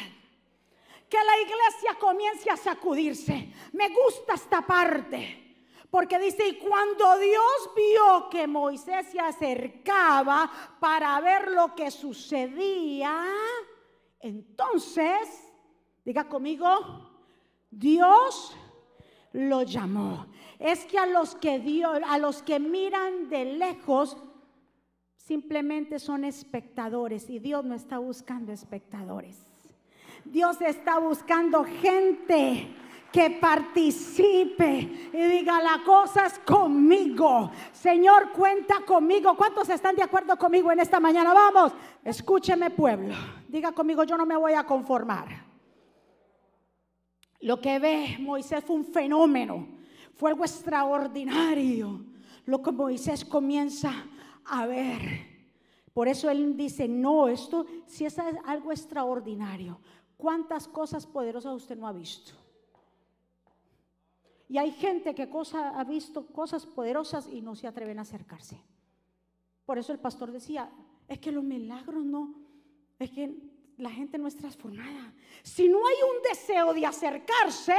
Que 1.09 1.23
la 1.23 1.39
iglesia 1.39 1.95
comience 1.99 2.49
a 2.49 2.57
sacudirse. 2.57 3.53
Me 3.73 3.89
gusta 3.89 4.33
esta 4.33 4.61
parte. 4.61 5.46
Porque 5.89 6.19
dice, 6.19 6.47
y 6.47 6.57
cuando 6.57 7.17
Dios 7.17 7.69
vio 7.75 8.29
que 8.29 8.45
Moisés 8.45 9.07
se 9.07 9.19
acercaba 9.19 10.51
para 10.79 11.19
ver 11.21 11.51
lo 11.51 11.73
que 11.75 11.91
sucedía, 11.91 13.25
entonces, 14.19 15.53
diga 16.03 16.27
conmigo, 16.27 17.11
Dios 17.71 18.55
lo 19.31 19.63
llamó. 19.63 20.27
Es 20.59 20.85
que 20.85 20.97
a 20.97 21.05
los 21.05 21.35
que 21.35 21.59
Dios, 21.59 21.99
a 22.05 22.17
los 22.17 22.41
que 22.41 22.59
miran 22.59 23.29
de 23.29 23.45
lejos, 23.45 24.17
simplemente 25.15 25.99
son 25.99 26.25
espectadores 26.25 27.29
y 27.29 27.39
Dios 27.39 27.63
no 27.63 27.75
está 27.75 27.97
buscando 27.97 28.51
espectadores. 28.51 29.45
Dios 30.25 30.59
está 30.61 30.99
buscando 30.99 31.63
gente 31.63 32.67
que 33.11 33.31
participe 33.31 35.09
y 35.13 35.17
diga 35.17 35.61
las 35.61 35.79
cosas 35.79 36.39
conmigo. 36.39 37.51
Señor, 37.71 38.31
cuenta 38.31 38.85
conmigo. 38.85 39.35
¿Cuántos 39.35 39.69
están 39.69 39.95
de 39.95 40.03
acuerdo 40.03 40.37
conmigo 40.37 40.71
en 40.71 40.79
esta 40.79 40.99
mañana? 40.99 41.33
Vamos, 41.33 41.73
escúcheme 42.03 42.69
pueblo. 42.69 43.15
Diga 43.47 43.71
conmigo, 43.71 44.03
yo 44.03 44.17
no 44.17 44.25
me 44.25 44.35
voy 44.35 44.53
a 44.53 44.65
conformar. 44.65 45.45
Lo 47.41 47.61
que 47.61 47.79
ve 47.79 48.17
Moisés 48.19 48.63
fue 48.63 48.75
un 48.75 48.85
fenómeno, 48.85 49.67
fue 50.15 50.31
algo 50.31 50.43
extraordinario. 50.43 52.03
Lo 52.45 52.61
que 52.61 52.71
Moisés 52.71 53.23
comienza 53.23 53.91
a 54.45 54.65
ver. 54.65 55.37
Por 55.93 56.07
eso 56.07 56.29
él 56.29 56.55
dice, 56.55 56.87
no, 56.87 57.27
esto 57.27 57.65
si 57.85 58.05
es 58.05 58.17
algo 58.19 58.71
extraordinario. 58.71 59.79
¿Cuántas 60.15 60.67
cosas 60.67 61.05
poderosas 61.05 61.53
usted 61.53 61.77
no 61.77 61.87
ha 61.87 61.91
visto? 61.91 62.46
Y 64.49 64.57
hay 64.57 64.71
gente 64.71 65.13
que 65.13 65.29
cosa, 65.29 65.77
ha 65.77 65.83
visto 65.83 66.27
cosas 66.27 66.65
poderosas 66.65 67.27
y 67.27 67.41
no 67.41 67.55
se 67.55 67.67
atreven 67.67 67.99
a 67.99 68.03
acercarse. 68.03 68.61
Por 69.65 69.77
eso 69.77 69.91
el 69.91 69.99
pastor 69.99 70.31
decía, 70.31 70.71
es 71.07 71.19
que 71.19 71.31
los 71.31 71.43
milagros 71.43 72.05
no, 72.05 72.33
es 72.99 73.11
que 73.11 73.35
la 73.77 73.89
gente 73.89 74.17
no 74.17 74.27
es 74.27 74.35
transformada. 74.35 75.13
Si 75.43 75.67
no 75.67 75.85
hay 75.85 75.95
un 76.15 76.21
deseo 76.23 76.73
de 76.73 76.85
acercarse, 76.85 77.75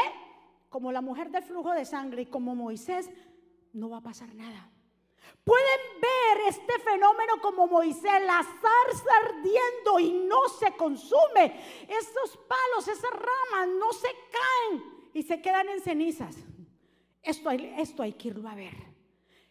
como 0.68 0.92
la 0.92 1.00
mujer 1.00 1.30
del 1.30 1.42
flujo 1.42 1.72
de 1.72 1.84
sangre 1.84 2.22
y 2.22 2.26
como 2.26 2.54
Moisés, 2.54 3.10
no 3.72 3.88
va 3.88 3.98
a 3.98 4.02
pasar 4.02 4.34
nada. 4.34 4.70
Pueden 5.44 6.00
ver 6.00 6.48
este 6.48 6.78
fenómeno 6.80 7.34
como 7.40 7.66
Moisés, 7.66 8.20
la 8.26 8.42
zarza 8.42 9.10
ardiendo 9.24 9.98
y 10.00 10.12
no 10.26 10.48
se 10.48 10.72
consume. 10.76 11.58
Esos 11.88 12.38
palos, 12.46 12.86
esas 12.86 13.10
ramas 13.10 13.68
no 13.78 13.92
se 13.92 14.08
caen 14.08 15.10
y 15.14 15.22
se 15.22 15.40
quedan 15.40 15.68
en 15.70 15.80
cenizas. 15.80 16.36
Esto 17.22 17.48
hay, 17.48 17.74
esto 17.78 18.02
hay 18.02 18.12
que 18.12 18.28
irlo 18.28 18.48
a 18.48 18.54
ver. 18.54 18.74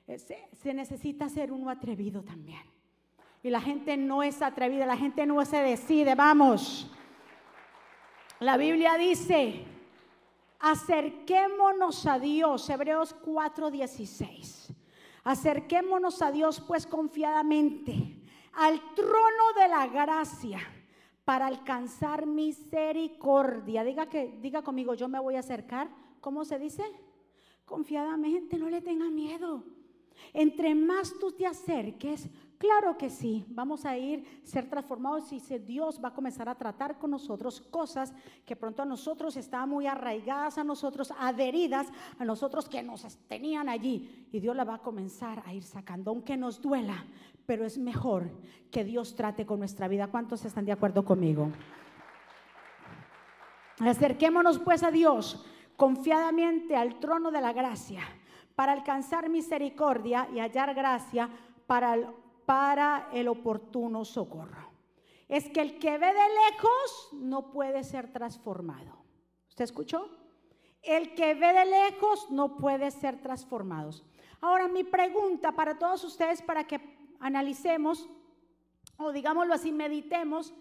Eh, 0.07 0.17
se, 0.19 0.73
necesita 0.73 1.27
ser 1.27 1.51
uno 1.51 1.69
atrevido 1.69 2.23
también. 2.23 2.61
Y 3.43 3.49
la 3.49 3.61
gente 3.61 3.97
no 3.97 4.23
es 4.23 4.41
atrevida, 4.41 4.85
la 4.85 4.97
gente 4.97 5.25
no 5.25 5.43
se 5.45 5.57
decide, 5.57 6.15
vamos. 6.15 6.89
La 8.39 8.57
Biblia 8.57 8.97
dice, 8.97 9.65
acerquémonos 10.59 12.05
a 12.05 12.19
Dios, 12.19 12.69
Hebreos 12.69 13.15
4:16. 13.23 14.73
Acerquémonos 15.23 16.21
a 16.21 16.31
Dios 16.31 16.61
pues 16.61 16.87
confiadamente 16.87 18.17
al 18.53 18.79
trono 18.95 19.53
de 19.59 19.67
la 19.67 19.87
gracia 19.87 20.59
para 21.25 21.47
alcanzar 21.47 22.25
misericordia. 22.25 23.83
Diga 23.83 24.07
que 24.07 24.37
diga 24.41 24.61
conmigo, 24.61 24.93
yo 24.93 25.09
me 25.09 25.19
voy 25.19 25.35
a 25.35 25.39
acercar. 25.39 25.89
¿Cómo 26.21 26.45
se 26.45 26.57
dice? 26.57 26.83
Confiadamente, 27.67 28.57
no 28.57 28.69
le 28.69 28.81
tenga 28.81 29.09
miedo. 29.11 29.63
Entre 30.33 30.73
más 30.73 31.13
tú 31.19 31.31
te 31.31 31.45
acerques, 31.45 32.27
claro 32.57 32.97
que 32.97 33.09
sí, 33.09 33.45
vamos 33.49 33.85
a 33.85 33.95
ir 33.95 34.23
ser 34.43 34.67
transformados 34.67 35.31
y 35.31 35.39
Dios 35.59 35.99
va 36.03 36.09
a 36.09 36.13
comenzar 36.13 36.49
a 36.49 36.55
tratar 36.55 36.97
con 36.97 37.11
nosotros 37.11 37.61
cosas 37.61 38.13
que 38.45 38.55
pronto 38.55 38.81
a 38.81 38.85
nosotros 38.85 39.37
estaban 39.37 39.69
muy 39.69 39.85
arraigadas 39.85 40.57
a 40.57 40.63
nosotros, 40.63 41.13
adheridas 41.19 41.87
a 42.17 42.25
nosotros 42.25 42.67
que 42.67 42.81
nos 42.81 43.05
tenían 43.27 43.69
allí 43.69 44.27
y 44.31 44.39
Dios 44.39 44.55
la 44.55 44.63
va 44.63 44.75
a 44.75 44.81
comenzar 44.81 45.43
a 45.45 45.53
ir 45.53 45.63
sacando, 45.63 46.09
aunque 46.09 46.35
nos 46.35 46.61
duela, 46.61 47.05
pero 47.45 47.63
es 47.63 47.77
mejor 47.77 48.31
que 48.71 48.83
Dios 48.83 49.15
trate 49.15 49.45
con 49.45 49.59
nuestra 49.59 49.87
vida. 49.87 50.07
¿Cuántos 50.07 50.43
están 50.45 50.65
de 50.65 50.71
acuerdo 50.71 51.05
conmigo? 51.05 51.51
Acerquémonos 53.79 54.57
pues 54.57 54.81
a 54.81 54.89
Dios 54.89 55.45
confiadamente 55.77 56.75
al 56.75 56.99
trono 56.99 57.31
de 57.31 57.39
la 57.39 57.53
gracia 57.53 58.01
para 58.55 58.73
alcanzar 58.73 59.29
misericordia 59.29 60.27
y 60.33 60.39
hallar 60.39 60.73
gracia 60.73 61.29
para 61.67 61.93
el, 61.93 62.07
para 62.45 63.09
el 63.13 63.27
oportuno 63.27 64.03
socorro. 64.03 64.71
Es 65.29 65.47
que 65.49 65.61
el 65.61 65.77
que 65.77 65.97
ve 65.97 66.07
de 66.07 66.13
lejos 66.13 67.09
no 67.13 67.51
puede 67.51 67.83
ser 67.83 68.11
transformado. 68.11 68.97
¿Usted 69.49 69.65
escuchó? 69.65 70.09
El 70.81 71.13
que 71.13 71.35
ve 71.35 71.53
de 71.53 71.65
lejos 71.65 72.31
no 72.31 72.57
puede 72.57 72.89
ser 72.91 73.21
transformado. 73.21 73.91
Ahora 74.41 74.67
mi 74.67 74.83
pregunta 74.83 75.51
para 75.51 75.77
todos 75.77 76.03
ustedes, 76.03 76.41
para 76.41 76.65
que 76.65 76.79
analicemos, 77.19 78.09
o 78.97 79.11
digámoslo 79.11 79.53
así, 79.53 79.71
meditemos, 79.71 80.53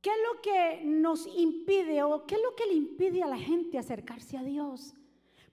¿Qué 0.00 0.10
es 0.10 0.16
lo 0.32 0.40
que 0.40 0.82
nos 0.84 1.26
impide 1.26 2.02
o 2.02 2.26
qué 2.26 2.36
es 2.36 2.42
lo 2.42 2.54
que 2.56 2.66
le 2.66 2.74
impide 2.74 3.22
a 3.22 3.26
la 3.28 3.38
gente 3.38 3.78
acercarse 3.78 4.38
a 4.38 4.42
Dios? 4.42 4.94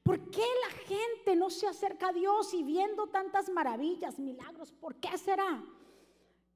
¿Por 0.03 0.29
qué 0.29 0.39
la 0.39 0.77
gente 0.85 1.35
no 1.35 1.49
se 1.49 1.67
acerca 1.67 2.09
a 2.09 2.13
Dios 2.13 2.53
y 2.53 2.63
viendo 2.63 3.07
tantas 3.07 3.49
maravillas, 3.49 4.19
milagros? 4.19 4.71
¿Por 4.71 4.95
qué 4.95 5.17
será? 5.17 5.61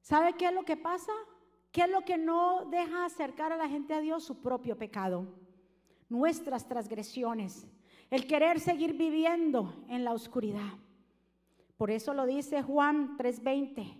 ¿Sabe 0.01 0.33
qué 0.38 0.45
es 0.45 0.53
lo 0.53 0.63
que 0.63 0.77
pasa? 0.77 1.12
¿Qué 1.74 1.81
es 1.81 1.89
lo 1.89 2.05
que 2.05 2.17
no 2.17 2.65
deja 2.65 3.03
acercar 3.03 3.51
a 3.51 3.57
la 3.57 3.67
gente 3.67 3.93
a 3.93 4.00
Dios? 4.00 4.24
Su 4.24 4.41
propio 4.41 4.77
pecado, 4.77 5.25
nuestras 6.07 6.65
transgresiones, 6.65 7.67
el 8.10 8.25
querer 8.25 8.62
seguir 8.62 8.93
viviendo 8.93 9.83
en 9.89 10.05
la 10.05 10.13
oscuridad. 10.13 10.77
Por 11.75 11.91
eso 11.91 12.13
lo 12.13 12.25
dice 12.25 12.62
Juan 12.62 13.17
3:20. 13.17 13.98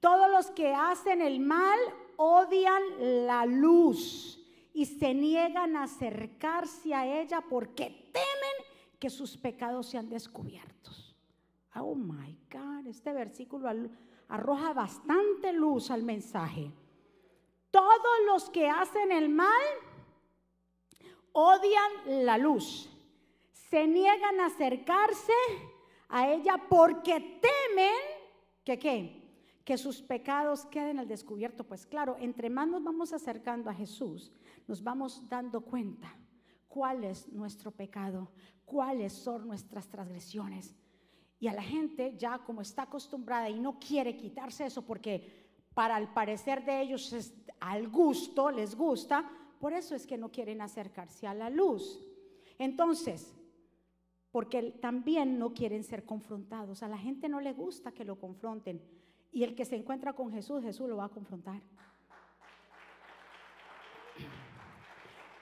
Todos 0.00 0.30
los 0.30 0.50
que 0.50 0.72
hacen 0.74 1.20
el 1.20 1.40
mal 1.40 1.78
odian 2.16 3.26
la 3.26 3.46
luz 3.46 4.40
y 4.72 4.86
se 4.86 5.14
niegan 5.14 5.76
a 5.76 5.84
acercarse 5.84 6.94
a 6.94 7.06
ella 7.06 7.40
porque 7.48 8.10
temen 8.12 8.98
que 8.98 9.10
sus 9.10 9.36
pecados 9.36 9.86
sean 9.86 10.08
descubiertos. 10.08 11.14
Oh 11.76 11.94
my 11.94 12.36
God, 12.50 12.86
este 12.86 13.12
versículo 13.12 13.68
arroja 14.28 14.72
bastante 14.72 15.52
luz 15.52 15.90
al 15.90 16.02
mensaje. 16.02 16.70
Todos 17.70 18.18
los 18.26 18.50
que 18.50 18.68
hacen 18.68 19.12
el 19.12 19.28
mal 19.28 19.62
odian 21.32 22.24
la 22.24 22.38
luz, 22.38 22.88
se 23.52 23.86
niegan 23.86 24.40
a 24.40 24.46
acercarse 24.46 25.32
a 26.08 26.30
ella 26.30 26.56
porque 26.68 27.40
temen 27.40 27.94
que 28.64 28.78
qué? 28.78 29.23
Que 29.64 29.78
sus 29.78 30.02
pecados 30.02 30.66
queden 30.66 30.98
al 30.98 31.08
descubierto. 31.08 31.64
Pues 31.64 31.86
claro, 31.86 32.16
entre 32.20 32.50
más 32.50 32.68
nos 32.68 32.84
vamos 32.84 33.12
acercando 33.12 33.70
a 33.70 33.74
Jesús, 33.74 34.30
nos 34.68 34.82
vamos 34.82 35.26
dando 35.28 35.62
cuenta 35.62 36.14
cuál 36.68 37.04
es 37.04 37.28
nuestro 37.32 37.70
pecado, 37.70 38.30
cuáles 38.64 39.12
son 39.12 39.46
nuestras 39.46 39.88
transgresiones. 39.88 40.74
Y 41.40 41.48
a 41.48 41.54
la 41.54 41.62
gente 41.62 42.16
ya 42.16 42.38
como 42.38 42.60
está 42.60 42.82
acostumbrada 42.82 43.48
y 43.48 43.58
no 43.58 43.78
quiere 43.78 44.16
quitarse 44.16 44.66
eso 44.66 44.82
porque 44.82 45.44
para 45.74 45.98
el 45.98 46.08
parecer 46.08 46.64
de 46.64 46.80
ellos 46.82 47.12
es 47.12 47.34
al 47.60 47.88
gusto, 47.88 48.50
les 48.50 48.74
gusta, 48.76 49.28
por 49.58 49.72
eso 49.72 49.94
es 49.94 50.06
que 50.06 50.18
no 50.18 50.30
quieren 50.30 50.60
acercarse 50.60 51.26
a 51.26 51.34
la 51.34 51.50
luz. 51.50 52.04
Entonces, 52.58 53.34
porque 54.30 54.72
también 54.80 55.38
no 55.38 55.54
quieren 55.54 55.84
ser 55.84 56.04
confrontados. 56.04 56.82
A 56.82 56.88
la 56.88 56.98
gente 56.98 57.28
no 57.28 57.40
le 57.40 57.52
gusta 57.52 57.92
que 57.92 58.04
lo 58.04 58.18
confronten. 58.18 58.82
Y 59.34 59.42
el 59.42 59.56
que 59.56 59.64
se 59.64 59.74
encuentra 59.74 60.12
con 60.12 60.30
Jesús, 60.30 60.62
Jesús 60.62 60.88
lo 60.88 60.96
va 60.96 61.06
a 61.06 61.08
confrontar. 61.08 61.60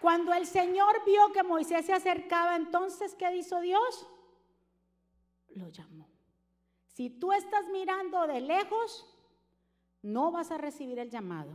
Cuando 0.00 0.32
el 0.32 0.46
Señor 0.46 1.04
vio 1.04 1.30
que 1.32 1.42
Moisés 1.42 1.84
se 1.84 1.92
acercaba, 1.92 2.56
entonces, 2.56 3.14
¿qué 3.14 3.36
hizo 3.36 3.60
Dios? 3.60 4.08
Lo 5.50 5.68
llamó. 5.68 6.08
Si 6.86 7.10
tú 7.10 7.32
estás 7.32 7.68
mirando 7.70 8.26
de 8.26 8.40
lejos, 8.40 9.06
no 10.00 10.32
vas 10.32 10.50
a 10.50 10.58
recibir 10.58 10.98
el 10.98 11.10
llamado. 11.10 11.52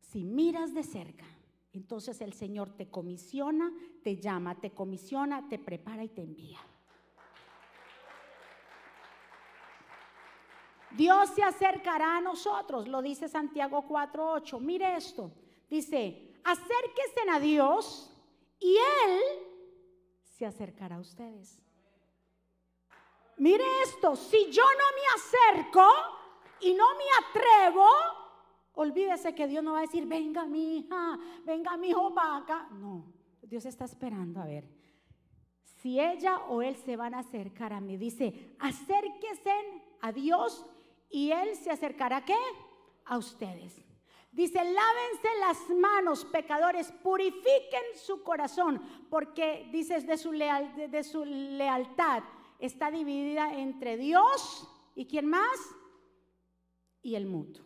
Si 0.00 0.24
miras 0.24 0.72
de 0.72 0.82
cerca, 0.82 1.26
entonces 1.74 2.22
el 2.22 2.32
Señor 2.32 2.74
te 2.74 2.88
comisiona, 2.88 3.70
te 4.02 4.16
llama, 4.16 4.58
te 4.58 4.70
comisiona, 4.70 5.46
te 5.50 5.58
prepara 5.58 6.04
y 6.04 6.08
te 6.08 6.22
envía. 6.22 6.60
Dios 10.96 11.30
se 11.30 11.42
acercará 11.42 12.18
a 12.18 12.20
nosotros, 12.20 12.88
lo 12.88 13.02
dice 13.02 13.28
Santiago 13.28 13.82
4:8. 13.88 14.60
Mire 14.60 14.96
esto. 14.96 15.32
Dice, 15.68 16.34
acérquense 16.44 17.30
a 17.30 17.40
Dios 17.40 18.10
y 18.60 18.76
Él 18.76 19.20
se 20.22 20.44
acercará 20.44 20.96
a 20.96 21.00
ustedes. 21.00 21.62
Mire 23.38 23.64
esto, 23.84 24.14
si 24.14 24.50
yo 24.50 24.62
no 24.62 24.84
me 24.94 25.62
acerco 25.62 25.88
y 26.60 26.74
no 26.74 26.84
me 26.94 27.04
atrevo, 27.26 27.86
olvídese 28.74 29.34
que 29.34 29.46
Dios 29.46 29.64
no 29.64 29.72
va 29.72 29.78
a 29.78 29.82
decir, 29.82 30.06
venga 30.06 30.44
mi 30.44 30.78
hija, 30.78 31.18
venga 31.44 31.76
mi 31.76 31.88
hijo 31.88 32.10
vaca. 32.10 32.68
No, 32.72 33.12
Dios 33.40 33.64
está 33.64 33.86
esperando 33.86 34.40
a 34.40 34.44
ver. 34.44 34.68
Si 35.80 35.98
ella 35.98 36.38
o 36.48 36.62
él 36.62 36.76
se 36.76 36.96
van 36.96 37.14
a 37.14 37.20
acercar 37.20 37.72
a 37.72 37.80
mí, 37.80 37.96
dice, 37.96 38.54
acérquense 38.60 39.52
a 40.02 40.12
Dios 40.12 40.64
y 41.12 41.30
Él 41.30 41.54
se 41.56 41.70
acercará 41.70 42.18
¿a 42.18 42.24
qué? 42.24 42.36
A 43.04 43.18
ustedes. 43.18 43.84
Dice, 44.32 44.64
lávense 44.64 45.28
las 45.40 45.70
manos, 45.78 46.24
pecadores, 46.24 46.90
purifiquen 46.90 47.82
su 47.94 48.22
corazón, 48.22 48.80
porque 49.10 49.68
dice 49.70 50.00
de 50.00 50.16
su, 50.16 50.32
leal, 50.32 50.74
de 50.90 51.04
su 51.04 51.22
lealtad 51.24 52.22
está 52.58 52.90
dividida 52.90 53.58
entre 53.58 53.98
Dios 53.98 54.66
y 54.94 55.04
quién 55.04 55.26
más? 55.26 55.58
Y 57.02 57.14
el 57.16 57.26
mundo. 57.26 57.60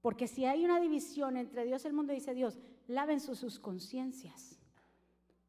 Porque 0.00 0.28
si 0.28 0.44
hay 0.46 0.64
una 0.64 0.80
división 0.80 1.36
entre 1.36 1.64
Dios 1.64 1.84
y 1.84 1.88
el 1.88 1.94
mundo, 1.94 2.12
dice 2.12 2.34
Dios, 2.34 2.58
laven 2.86 3.20
sus 3.20 3.58
conciencias. 3.58 4.58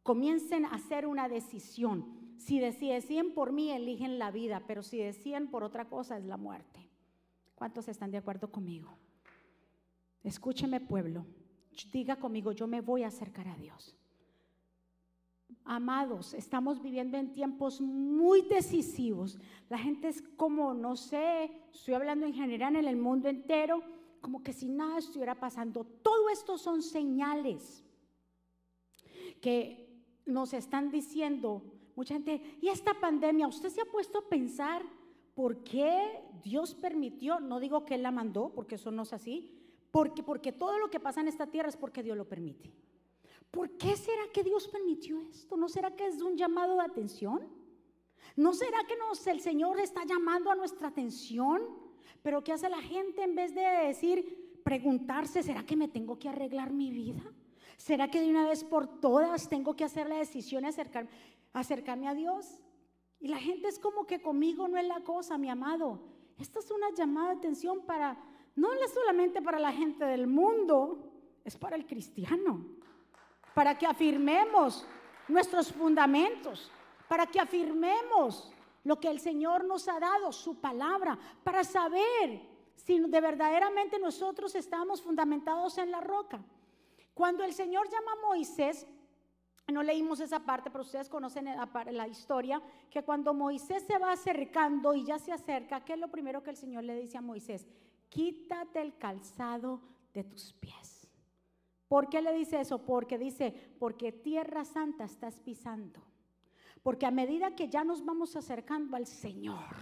Comiencen 0.03 0.65
a 0.65 0.75
hacer 0.75 1.05
una 1.05 1.29
decisión. 1.29 2.24
Si 2.37 2.59
deciden 2.59 3.33
por 3.33 3.51
mí, 3.51 3.71
eligen 3.71 4.19
la 4.19 4.31
vida, 4.31 4.63
pero 4.67 4.83
si 4.83 4.97
deciden 4.97 5.49
por 5.49 5.63
otra 5.63 5.85
cosa, 5.85 6.17
es 6.17 6.25
la 6.25 6.37
muerte. 6.37 6.89
¿Cuántos 7.55 7.87
están 7.87 8.11
de 8.11 8.17
acuerdo 8.17 8.51
conmigo? 8.51 8.97
Escúcheme 10.23 10.79
pueblo, 10.81 11.25
diga 11.91 12.17
conmigo, 12.17 12.51
yo 12.51 12.67
me 12.67 12.81
voy 12.81 13.03
a 13.03 13.07
acercar 13.07 13.47
a 13.47 13.55
Dios. 13.55 13.95
Amados, 15.63 16.33
estamos 16.33 16.81
viviendo 16.81 17.17
en 17.17 17.31
tiempos 17.31 17.79
muy 17.81 18.41
decisivos. 18.43 19.39
La 19.69 19.77
gente 19.77 20.07
es 20.07 20.21
como, 20.21 20.73
no 20.73 20.95
sé, 20.95 21.51
estoy 21.73 21.93
hablando 21.93 22.25
en 22.25 22.33
general 22.33 22.75
en 22.75 22.85
el 22.85 22.97
mundo 22.97 23.29
entero, 23.29 23.81
como 24.21 24.43
que 24.43 24.53
si 24.53 24.69
nada 24.69 24.97
estuviera 24.97 25.39
pasando. 25.39 25.83
Todo 25.83 26.29
esto 26.29 26.57
son 26.57 26.81
señales 26.81 27.83
que 29.41 30.03
nos 30.25 30.53
están 30.53 30.89
diciendo 30.89 31.63
mucha 31.95 32.15
gente, 32.15 32.41
¿y 32.61 32.69
esta 32.69 32.93
pandemia? 32.93 33.47
¿Usted 33.47 33.69
se 33.69 33.81
ha 33.81 33.85
puesto 33.85 34.19
a 34.19 34.29
pensar 34.29 34.83
por 35.33 35.63
qué 35.63 36.21
Dios 36.43 36.75
permitió? 36.75 37.39
No 37.39 37.59
digo 37.59 37.85
que 37.85 37.95
Él 37.95 38.03
la 38.03 38.11
mandó, 38.11 38.51
porque 38.53 38.75
eso 38.75 38.91
no 38.91 39.03
es 39.03 39.13
así, 39.13 39.51
porque, 39.91 40.23
porque 40.23 40.51
todo 40.51 40.77
lo 40.77 40.89
que 40.89 40.99
pasa 40.99 41.21
en 41.21 41.27
esta 41.27 41.47
tierra 41.47 41.69
es 41.69 41.77
porque 41.77 42.03
Dios 42.03 42.17
lo 42.17 42.27
permite. 42.27 42.71
¿Por 43.51 43.71
qué 43.77 43.95
será 43.95 44.23
que 44.33 44.43
Dios 44.43 44.67
permitió 44.67 45.21
esto? 45.21 45.55
¿No 45.55 45.69
será 45.69 45.95
que 45.95 46.05
es 46.05 46.21
un 46.21 46.35
llamado 46.35 46.75
de 46.75 46.81
atención? 46.81 47.47
¿No 48.35 48.53
será 48.53 48.79
que 48.85 48.95
el 49.31 49.39
Señor 49.39 49.79
está 49.79 50.03
llamando 50.03 50.51
a 50.51 50.55
nuestra 50.55 50.89
atención? 50.89 51.61
Pero 52.21 52.43
¿qué 52.43 52.51
hace 52.51 52.69
la 52.69 52.81
gente 52.81 53.23
en 53.23 53.35
vez 53.35 53.55
de 53.55 53.61
decir, 53.61 54.59
preguntarse, 54.63 55.41
¿será 55.43 55.65
que 55.65 55.75
me 55.75 55.87
tengo 55.87 56.19
que 56.19 56.27
arreglar 56.27 56.73
mi 56.73 56.91
vida? 56.91 57.23
¿Será 57.77 58.09
que 58.09 58.19
de 58.19 58.29
una 58.29 58.47
vez 58.47 58.63
por 58.63 58.99
todas 58.99 59.47
tengo 59.47 59.75
que 59.75 59.83
hacer 59.83 60.09
la 60.09 60.17
decisión 60.17 60.63
de 60.63 60.69
acercarme, 60.69 61.09
acercarme 61.61 62.07
a 62.07 62.13
Dios? 62.13 62.59
Y 63.19 63.27
la 63.27 63.37
gente 63.37 63.67
es 63.67 63.79
como 63.79 64.05
que 64.05 64.21
conmigo 64.21 64.67
no 64.67 64.77
es 64.77 64.85
la 64.85 65.01
cosa, 65.01 65.37
mi 65.37 65.49
amado. 65.49 65.99
Esta 66.37 66.59
es 66.59 66.69
una 66.71 66.91
llamada 66.91 67.29
de 67.29 67.37
atención 67.37 67.85
para 67.85 68.17
no 68.55 68.71
es 68.71 68.93
solamente 68.93 69.41
para 69.41 69.59
la 69.59 69.73
gente 69.73 70.05
del 70.05 70.27
mundo, 70.27 71.11
es 71.43 71.57
para 71.57 71.75
el 71.75 71.85
cristiano, 71.85 72.65
para 73.53 73.77
que 73.77 73.85
afirmemos 73.85 74.87
nuestros 75.27 75.73
fundamentos, 75.73 76.71
para 77.09 77.25
que 77.25 77.39
afirmemos 77.39 78.51
lo 78.83 78.99
que 78.99 79.09
el 79.09 79.19
Señor 79.19 79.65
nos 79.65 79.87
ha 79.89 79.99
dado, 79.99 80.31
su 80.31 80.61
palabra, 80.61 81.17
para 81.43 81.63
saber 81.63 82.41
si 82.75 82.99
de 82.99 83.21
verdaderamente 83.21 83.99
nosotros 83.99 84.55
estamos 84.55 85.01
fundamentados 85.01 85.77
en 85.77 85.91
la 85.91 86.01
roca. 86.01 86.39
Cuando 87.13 87.43
el 87.43 87.53
Señor 87.53 87.89
llama 87.89 88.11
a 88.13 88.27
Moisés, 88.27 88.87
no 89.71 89.83
leímos 89.83 90.19
esa 90.19 90.39
parte, 90.45 90.69
pero 90.69 90.83
ustedes 90.83 91.09
conocen 91.09 91.45
la 91.91 92.07
historia, 92.07 92.61
que 92.89 93.03
cuando 93.03 93.33
Moisés 93.33 93.83
se 93.83 93.97
va 93.97 94.11
acercando 94.11 94.93
y 94.93 95.05
ya 95.05 95.17
se 95.17 95.31
acerca, 95.31 95.83
¿qué 95.83 95.93
es 95.93 95.99
lo 95.99 96.09
primero 96.09 96.43
que 96.43 96.51
el 96.51 96.57
Señor 96.57 96.83
le 96.83 96.95
dice 96.95 97.17
a 97.17 97.21
Moisés? 97.21 97.65
quítate 98.15 98.81
el 98.81 98.97
calzado 98.97 99.81
de 100.13 100.23
tus 100.23 100.53
pies. 100.53 101.05
¿Por 101.89 102.09
qué 102.09 102.21
le 102.21 102.33
dice 102.33 102.61
eso? 102.61 102.85
Porque 102.85 103.17
dice, 103.17 103.75
porque 103.77 104.13
tierra 104.13 104.63
santa 104.63 105.03
estás 105.03 105.39
pisando. 105.41 106.01
Porque 106.81 107.05
a 107.05 107.11
medida 107.11 107.55
que 107.55 107.67
ya 107.67 107.83
nos 107.83 108.05
vamos 108.05 108.37
acercando 108.37 108.95
al 108.95 109.05
Señor, 109.05 109.75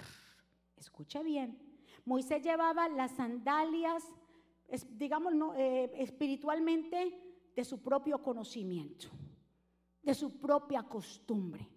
escuche 0.77 1.21
bien, 1.21 1.59
Moisés 2.05 2.41
llevaba 2.41 2.89
las 2.89 3.11
sandalias, 3.11 4.03
digamos, 4.91 5.33
eh, 5.55 5.91
espiritualmente, 5.97 7.19
de 7.55 7.63
su 7.63 7.83
propio 7.83 8.19
conocimiento, 8.23 9.09
de 10.03 10.13
su 10.13 10.39
propia 10.39 10.83
costumbre, 10.83 11.67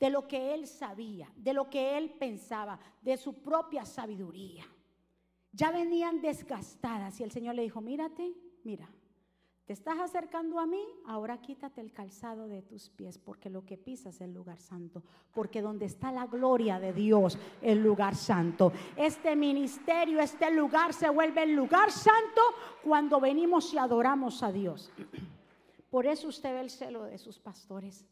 de 0.00 0.10
lo 0.10 0.26
que 0.26 0.54
él 0.54 0.66
sabía, 0.66 1.30
de 1.36 1.52
lo 1.52 1.68
que 1.68 1.98
él 1.98 2.10
pensaba, 2.10 2.78
de 3.02 3.16
su 3.16 3.42
propia 3.42 3.84
sabiduría 3.84 4.64
ya 5.54 5.70
venían 5.70 6.20
desgastadas 6.20 7.20
y 7.20 7.22
el 7.22 7.30
Señor 7.30 7.54
le 7.54 7.62
dijo, 7.62 7.80
mírate, 7.80 8.34
mira, 8.64 8.88
te 9.66 9.72
estás 9.72 9.98
acercando 10.00 10.58
a 10.58 10.66
mí, 10.66 10.82
ahora 11.06 11.40
quítate 11.40 11.80
el 11.80 11.92
calzado 11.92 12.48
de 12.48 12.60
tus 12.60 12.90
pies, 12.90 13.18
porque 13.18 13.48
lo 13.48 13.64
que 13.64 13.78
pisas 13.78 14.16
es 14.16 14.20
el 14.20 14.34
lugar 14.34 14.58
santo, 14.58 15.02
porque 15.32 15.62
donde 15.62 15.86
está 15.86 16.10
la 16.10 16.26
gloria 16.26 16.80
de 16.80 16.92
Dios, 16.92 17.38
el 17.62 17.82
lugar 17.82 18.16
santo. 18.16 18.72
Este 18.96 19.36
ministerio, 19.36 20.20
este 20.20 20.50
lugar 20.50 20.92
se 20.92 21.08
vuelve 21.08 21.44
el 21.44 21.54
lugar 21.54 21.90
santo 21.92 22.42
cuando 22.82 23.20
venimos 23.20 23.72
y 23.72 23.78
adoramos 23.78 24.42
a 24.42 24.50
Dios. 24.50 24.92
Por 25.94 26.08
eso 26.08 26.26
usted 26.26 26.52
ve 26.52 26.60
el 26.60 26.70
celo 26.70 27.04
de 27.04 27.18
sus 27.18 27.38
pastores, 27.38 28.04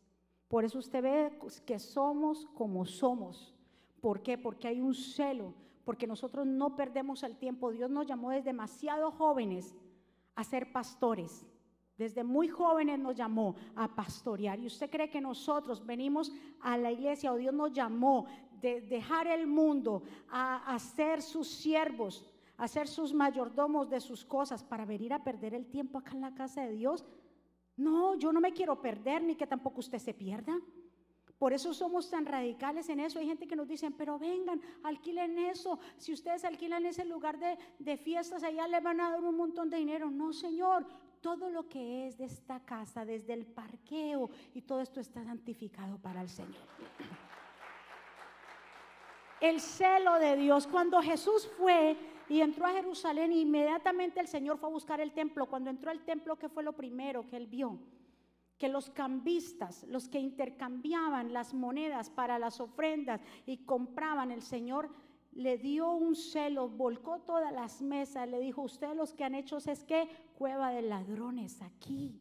por 0.46 0.64
eso 0.64 0.78
usted 0.78 1.02
ve 1.02 1.38
que 1.66 1.80
somos 1.80 2.46
como 2.54 2.86
somos. 2.86 3.52
¿Por 4.00 4.22
qué? 4.22 4.38
Porque 4.38 4.68
hay 4.68 4.80
un 4.80 4.94
celo 4.94 5.52
porque 5.84 6.06
nosotros 6.06 6.46
no 6.46 6.76
perdemos 6.76 7.24
el 7.24 7.36
tiempo. 7.36 7.72
Dios 7.72 7.90
nos 7.90 8.06
llamó 8.06 8.30
desde 8.30 8.44
demasiado 8.44 9.10
jóvenes 9.10 9.74
a 10.36 10.44
ser 10.44 10.70
pastores. 10.70 11.44
Desde 11.98 12.22
muy 12.22 12.46
jóvenes 12.46 13.00
nos 13.00 13.16
llamó 13.16 13.56
a 13.74 13.92
pastorear. 13.96 14.60
¿Y 14.60 14.66
usted 14.66 14.88
cree 14.88 15.10
que 15.10 15.20
nosotros 15.20 15.84
venimos 15.84 16.30
a 16.60 16.78
la 16.78 16.92
iglesia 16.92 17.32
o 17.32 17.36
Dios 17.36 17.52
nos 17.52 17.72
llamó 17.72 18.26
de 18.60 18.80
dejar 18.82 19.26
el 19.26 19.48
mundo 19.48 20.04
a, 20.30 20.72
a 20.72 20.78
ser 20.78 21.20
sus 21.20 21.48
siervos, 21.48 22.30
a 22.56 22.68
ser 22.68 22.86
sus 22.86 23.12
mayordomos 23.12 23.90
de 23.90 24.00
sus 24.00 24.24
cosas 24.24 24.62
para 24.62 24.84
venir 24.84 25.12
a 25.12 25.24
perder 25.24 25.52
el 25.52 25.66
tiempo 25.66 25.98
acá 25.98 26.12
en 26.12 26.20
la 26.20 26.32
casa 26.32 26.62
de 26.62 26.74
Dios? 26.74 27.04
No, 27.82 28.14
yo 28.16 28.32
no 28.32 28.40
me 28.40 28.52
quiero 28.52 28.80
perder 28.80 29.22
ni 29.22 29.34
que 29.34 29.46
tampoco 29.46 29.80
usted 29.80 29.98
se 29.98 30.14
pierda. 30.14 30.58
Por 31.38 31.52
eso 31.52 31.74
somos 31.74 32.08
tan 32.08 32.24
radicales 32.24 32.88
en 32.88 33.00
eso. 33.00 33.18
Hay 33.18 33.26
gente 33.26 33.48
que 33.48 33.56
nos 33.56 33.66
dice, 33.66 33.90
pero 33.90 34.18
vengan, 34.18 34.60
alquilen 34.84 35.36
eso. 35.38 35.78
Si 35.96 36.12
ustedes 36.12 36.44
alquilan 36.44 36.86
ese 36.86 37.04
lugar 37.04 37.36
de, 37.38 37.58
de 37.80 37.96
fiestas, 37.96 38.44
allá 38.44 38.68
le 38.68 38.80
van 38.80 39.00
a 39.00 39.10
dar 39.10 39.20
un 39.20 39.36
montón 39.36 39.68
de 39.68 39.78
dinero. 39.78 40.08
No, 40.08 40.32
Señor, 40.32 40.86
todo 41.20 41.50
lo 41.50 41.68
que 41.68 42.06
es 42.06 42.16
de 42.16 42.26
esta 42.26 42.60
casa, 42.60 43.04
desde 43.04 43.32
el 43.32 43.44
parqueo 43.46 44.30
y 44.54 44.62
todo 44.62 44.80
esto 44.80 45.00
está 45.00 45.24
santificado 45.24 45.98
para 45.98 46.20
el 46.20 46.28
Señor. 46.28 46.62
el 49.40 49.60
celo 49.60 50.20
de 50.20 50.36
Dios. 50.36 50.68
Cuando 50.68 51.02
Jesús 51.02 51.50
fue 51.58 51.96
y 52.32 52.40
entró 52.40 52.64
a 52.64 52.72
Jerusalén, 52.72 53.30
inmediatamente 53.30 54.18
el 54.18 54.26
Señor 54.26 54.56
fue 54.56 54.70
a 54.70 54.72
buscar 54.72 55.02
el 55.02 55.12
templo. 55.12 55.50
Cuando 55.50 55.68
entró 55.68 55.90
al 55.90 56.02
templo, 56.02 56.36
¿qué 56.36 56.48
fue 56.48 56.62
lo 56.62 56.72
primero 56.72 57.28
que 57.28 57.36
él 57.36 57.46
vio? 57.46 57.78
Que 58.56 58.70
los 58.70 58.88
cambistas, 58.88 59.84
los 59.84 60.08
que 60.08 60.18
intercambiaban 60.18 61.34
las 61.34 61.52
monedas 61.52 62.08
para 62.08 62.38
las 62.38 62.58
ofrendas 62.58 63.20
y 63.44 63.58
compraban, 63.58 64.30
el 64.30 64.40
Señor 64.40 64.88
le 65.32 65.58
dio 65.58 65.92
un 65.92 66.16
celo, 66.16 66.70
volcó 66.70 67.18
todas 67.18 67.52
las 67.52 67.82
mesas, 67.82 68.26
le 68.26 68.40
dijo, 68.40 68.62
ustedes 68.62 68.96
los 68.96 69.12
que 69.12 69.24
han 69.24 69.34
hecho 69.34 69.58
es 69.58 69.84
que 69.84 70.08
cueva 70.38 70.70
de 70.70 70.80
ladrones 70.80 71.60
aquí. 71.60 72.18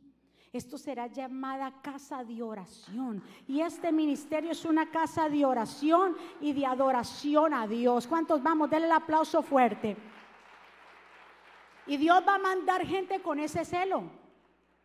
Esto 0.53 0.77
será 0.77 1.07
llamada 1.07 1.81
casa 1.81 2.25
de 2.25 2.43
oración. 2.43 3.23
Y 3.47 3.61
este 3.61 3.91
ministerio 3.91 4.51
es 4.51 4.65
una 4.65 4.91
casa 4.91 5.29
de 5.29 5.45
oración 5.45 6.17
y 6.41 6.51
de 6.51 6.65
adoración 6.65 7.53
a 7.53 7.65
Dios. 7.67 8.05
¿Cuántos 8.05 8.43
vamos? 8.43 8.69
Denle 8.69 8.87
el 8.87 8.91
aplauso 8.91 9.41
fuerte. 9.41 9.95
Y 11.87 11.95
Dios 11.95 12.21
va 12.27 12.35
a 12.35 12.39
mandar 12.39 12.85
gente 12.85 13.21
con 13.21 13.39
ese 13.39 13.63
celo. 13.63 14.03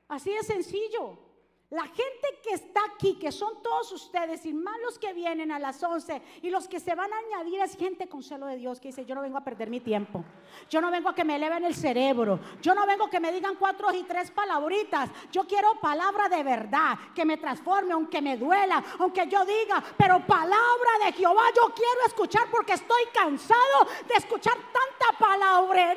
Así 0.09 0.31
de 0.33 0.42
sencillo. 0.44 1.25
La 1.70 1.83
gente 1.83 2.38
que 2.44 2.55
está 2.55 2.81
aquí, 2.94 3.18
que 3.18 3.33
son 3.33 3.61
todos 3.61 3.90
ustedes 3.90 4.46
y 4.46 4.55
más 4.55 4.76
los 4.85 5.00
que 5.00 5.12
vienen 5.12 5.50
a 5.50 5.59
las 5.59 5.83
11 5.83 6.22
y 6.42 6.48
los 6.48 6.68
que 6.68 6.79
se 6.79 6.94
van 6.94 7.12
a 7.12 7.18
añadir 7.18 7.59
es 7.59 7.76
gente 7.76 8.09
con 8.09 8.22
celo 8.22 8.46
de 8.46 8.57
Dios 8.57 8.79
que 8.79 8.88
dice, 8.88 9.05
yo 9.05 9.16
no 9.16 9.22
vengo 9.22 9.37
a 9.37 9.42
perder 9.42 9.68
mi 9.68 9.81
tiempo, 9.81 10.22
yo 10.70 10.81
no 10.81 10.92
vengo 10.92 11.09
a 11.09 11.14
que 11.16 11.24
me 11.24 11.35
eleven 11.35 11.64
el 11.64 11.74
cerebro, 11.74 12.38
yo 12.62 12.72
no 12.72 12.87
vengo 12.87 13.07
a 13.07 13.11
que 13.11 13.18
me 13.18 13.33
digan 13.33 13.57
cuatro 13.57 13.92
y 13.92 14.05
tres 14.05 14.31
palabritas, 14.31 15.11
yo 15.33 15.44
quiero 15.44 15.74
palabra 15.81 16.29
de 16.29 16.44
verdad, 16.44 16.96
que 17.12 17.24
me 17.24 17.37
transforme, 17.37 17.94
aunque 17.94 18.22
me 18.22 18.37
duela, 18.37 18.85
aunque 19.00 19.26
yo 19.26 19.44
diga, 19.44 19.83
pero 19.98 20.24
palabra 20.24 21.05
de 21.05 21.12
Jehová 21.14 21.46
yo 21.52 21.74
quiero 21.74 22.07
escuchar 22.07 22.48
porque 22.48 22.74
estoy 22.74 23.07
cansado 23.12 23.88
de 24.07 24.14
escuchar 24.14 24.55
tanta 24.55 25.18
palabrería, 25.18 25.96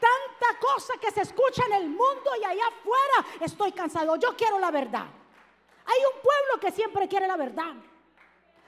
tanta 0.00 0.58
cosa 0.58 0.94
que 1.00 1.12
se 1.12 1.20
escucha 1.20 1.62
en 1.66 1.74
el 1.74 1.88
mundo 1.90 2.30
y 2.40 2.44
allá 2.44 2.64
afuera, 2.66 3.38
estoy 3.40 3.70
cansado, 3.70 4.16
yo 4.16 4.36
quiero 4.36 4.58
la 4.58 4.72
verdad 4.72 4.79
Hay 4.88 5.98
un 6.14 6.22
pueblo 6.22 6.60
que 6.60 6.70
siempre 6.70 7.08
quiere 7.08 7.26
la 7.26 7.36
verdad. 7.36 7.74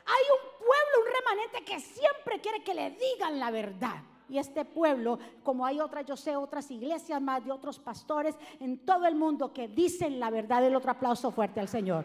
Hay 0.04 0.24
un 0.32 0.58
pueblo, 0.58 1.06
un 1.06 1.12
remanente 1.12 1.64
que 1.64 1.80
siempre 1.80 2.40
quiere 2.40 2.62
que 2.62 2.74
le 2.74 2.90
digan 2.90 3.38
la 3.38 3.50
verdad. 3.50 4.02
Y 4.28 4.38
este 4.38 4.64
pueblo, 4.64 5.18
como 5.42 5.64
hay 5.66 5.80
otras, 5.80 6.06
yo 6.06 6.16
sé, 6.16 6.34
otras 6.36 6.70
iglesias 6.70 7.20
más 7.20 7.44
de 7.44 7.52
otros 7.52 7.78
pastores 7.78 8.34
en 8.60 8.84
todo 8.84 9.06
el 9.06 9.14
mundo 9.14 9.52
que 9.52 9.68
dicen 9.68 10.18
la 10.18 10.30
verdad. 10.30 10.64
El 10.64 10.74
otro 10.74 10.90
aplauso 10.90 11.30
fuerte 11.30 11.60
al 11.60 11.68
Señor. 11.68 12.04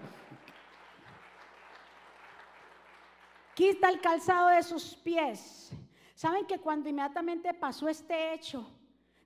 Quita 3.56 3.90
el 3.90 4.00
calzado 4.02 4.50
de 4.50 4.62
sus 4.62 4.96
pies. 4.96 5.72
¿Saben 6.14 6.46
que 6.46 6.60
cuando 6.60 6.90
inmediatamente 6.90 7.54
pasó 7.54 7.88
este 7.88 8.34
hecho, 8.34 8.68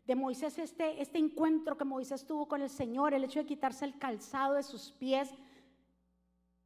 de 0.06 0.16
Moisés, 0.16 0.58
este, 0.58 1.02
este 1.02 1.20
encuentro 1.20 1.78
que 1.78 1.86
Moisés 1.86 2.26
tuvo 2.26 2.48
con 2.48 2.62
el 2.62 2.70
Señor, 2.70 3.14
el 3.14 3.24
hecho 3.24 3.40
de 3.40 3.46
quitarse 3.46 3.86
el 3.86 3.98
calzado 3.98 4.56
de 4.56 4.64
sus 4.64 4.92
pies, 4.92 5.30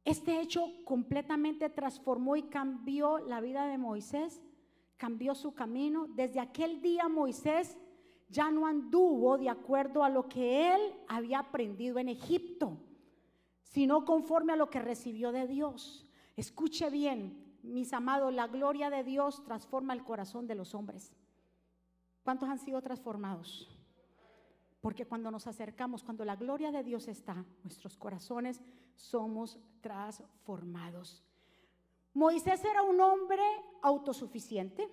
este 0.04 0.40
hecho 0.40 0.72
completamente 0.84 1.68
transformó 1.68 2.36
y 2.36 2.44
cambió 2.44 3.18
la 3.18 3.40
vida 3.40 3.66
de 3.66 3.76
Moisés, 3.76 4.40
cambió 4.96 5.34
su 5.34 5.52
camino. 5.52 6.06
Desde 6.06 6.38
aquel 6.38 6.80
día 6.80 7.08
Moisés 7.08 7.76
ya 8.28 8.50
no 8.50 8.66
anduvo 8.66 9.36
de 9.36 9.48
acuerdo 9.48 10.04
a 10.04 10.08
lo 10.08 10.28
que 10.28 10.74
él 10.74 10.80
había 11.08 11.40
aprendido 11.40 11.98
en 11.98 12.08
Egipto, 12.08 12.78
sino 13.64 14.04
conforme 14.04 14.52
a 14.52 14.56
lo 14.56 14.70
que 14.70 14.80
recibió 14.80 15.32
de 15.32 15.48
Dios. 15.48 16.06
Escuche 16.36 16.88
bien, 16.88 17.58
mis 17.62 17.92
amados, 17.92 18.32
la 18.32 18.46
gloria 18.46 18.90
de 18.90 19.02
Dios 19.02 19.42
transforma 19.42 19.92
el 19.92 20.04
corazón 20.04 20.46
de 20.46 20.54
los 20.54 20.74
hombres. 20.74 21.12
¿Cuántos 22.26 22.48
han 22.48 22.58
sido 22.58 22.82
transformados? 22.82 23.68
Porque 24.80 25.06
cuando 25.06 25.30
nos 25.30 25.46
acercamos, 25.46 26.02
cuando 26.02 26.24
la 26.24 26.34
gloria 26.34 26.72
de 26.72 26.82
Dios 26.82 27.06
está, 27.06 27.44
nuestros 27.62 27.96
corazones 27.96 28.60
somos 28.96 29.60
transformados. 29.80 31.24
Moisés 32.14 32.64
era 32.64 32.82
un 32.82 33.00
hombre 33.00 33.44
autosuficiente, 33.80 34.88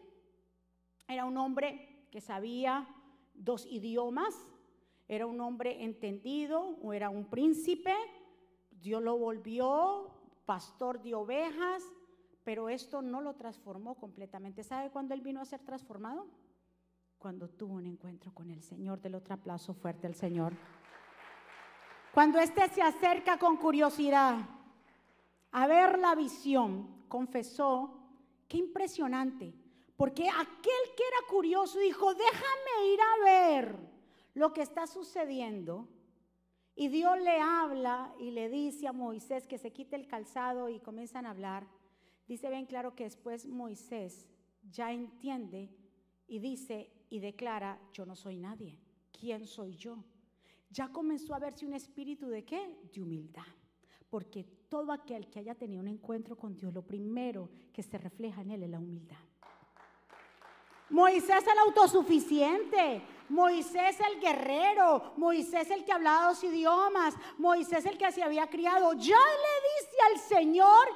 era 1.08 1.26
un 1.26 1.36
hombre 1.38 2.06
que 2.12 2.22
sabía 2.22 2.88
dos 3.34 3.66
idiomas, 3.66 4.36
era 5.08 5.26
un 5.26 5.42
hombre 5.42 5.84
entendido, 5.84 6.78
o 6.84 6.94
era 6.94 7.10
un 7.10 7.32
príncipe, 7.32 7.96
Dios 8.70 9.02
lo 9.02 9.18
volvió 9.18 10.12
pastor 10.46 11.02
de 11.02 11.16
ovejas, 11.16 11.82
pero 12.44 12.70
esto 12.70 13.02
no 13.02 13.22
lo 13.22 13.34
transformó 13.34 13.96
completamente. 13.96 14.64
¿Sabe 14.64 14.92
cuándo 14.92 15.16
él 15.16 15.22
vino 15.22 15.42
a 15.42 15.46
ser 15.46 15.62
transformado? 15.62 16.28
Cuando 17.24 17.48
tuvo 17.48 17.76
un 17.76 17.86
encuentro 17.86 18.34
con 18.34 18.52
el 18.52 18.62
Señor. 18.62 19.00
Del 19.00 19.16
otro 19.16 19.36
aplauso 19.36 19.74
fuerte 19.74 20.08
al 20.08 20.14
Señor. 20.14 20.52
Cuando 22.14 22.38
éste 22.38 22.68
se 22.68 22.82
acerca 22.82 23.40
con 23.40 23.56
curiosidad 23.56 24.40
a 25.54 25.68
ver 25.68 26.00
la 26.00 26.16
visión, 26.16 27.06
confesó, 27.08 27.98
qué 28.50 28.58
impresionante, 28.58 29.54
porque 29.96 30.28
aquel 30.28 30.84
que 30.98 31.04
era 31.08 31.30
curioso 31.30 31.80
dijo, 31.80 32.14
déjame 32.14 32.94
ir 32.94 33.00
a 33.00 33.24
ver 33.24 33.78
lo 34.34 34.52
que 34.52 34.62
está 34.62 34.86
sucediendo. 34.86 35.88
Y 36.76 36.90
Dios 36.90 37.18
le 37.22 37.40
habla 37.40 38.14
y 38.20 38.32
le 38.32 38.50
dice 38.50 38.86
a 38.86 38.92
Moisés 38.92 39.48
que 39.48 39.58
se 39.58 39.72
quite 39.72 39.96
el 39.96 40.08
calzado 40.08 40.68
y 40.68 40.82
comienzan 40.82 41.26
a 41.26 41.30
hablar. 41.30 41.66
Dice 42.28 42.50
bien 42.50 42.66
claro 42.66 42.96
que 42.96 43.06
después 43.06 43.46
Moisés 43.46 44.28
ya 44.70 44.92
entiende 44.92 45.70
y 46.28 46.40
dice, 46.40 46.90
y 47.14 47.20
declara, 47.20 47.80
yo 47.94 48.08
no 48.08 48.16
soy 48.16 48.38
nadie, 48.38 48.76
¿quién 49.12 49.46
soy 49.46 49.76
yo? 49.76 50.04
Ya 50.72 50.88
comenzó 50.88 51.36
a 51.36 51.40
verse 51.40 51.64
un 51.64 51.76
espíritu 51.76 52.28
de 52.28 52.44
qué? 52.44 52.76
De 52.92 53.04
humildad. 53.04 53.46
Porque 54.10 54.44
todo 54.68 54.92
aquel 54.92 55.30
que 55.30 55.38
haya 55.38 55.54
tenido 55.54 55.84
un 55.84 55.90
encuentro 55.90 56.36
con 56.36 56.56
Dios, 56.56 56.74
lo 56.74 56.82
primero 56.82 57.52
que 57.72 57.84
se 57.84 58.00
refleja 58.00 58.42
en 58.42 58.50
él 58.50 58.64
es 58.64 58.70
la 58.72 58.80
humildad. 58.80 59.20
Moisés 60.90 61.46
el 61.46 61.60
autosuficiente, 61.60 63.04
Moisés 63.30 64.00
el 64.00 64.20
guerrero, 64.20 65.14
Moisés 65.16 65.70
el 65.70 65.86
que 65.86 65.92
hablaba 65.92 66.30
dos 66.30 66.44
idiomas, 66.44 67.14
Moisés 67.38 67.86
el 67.86 67.96
que 67.96 68.12
se 68.12 68.24
había 68.24 68.48
criado, 68.48 68.94
ya 68.94 69.20
le 69.20 69.86
dice 69.86 69.98
al 70.12 70.20
Señor, 70.20 70.88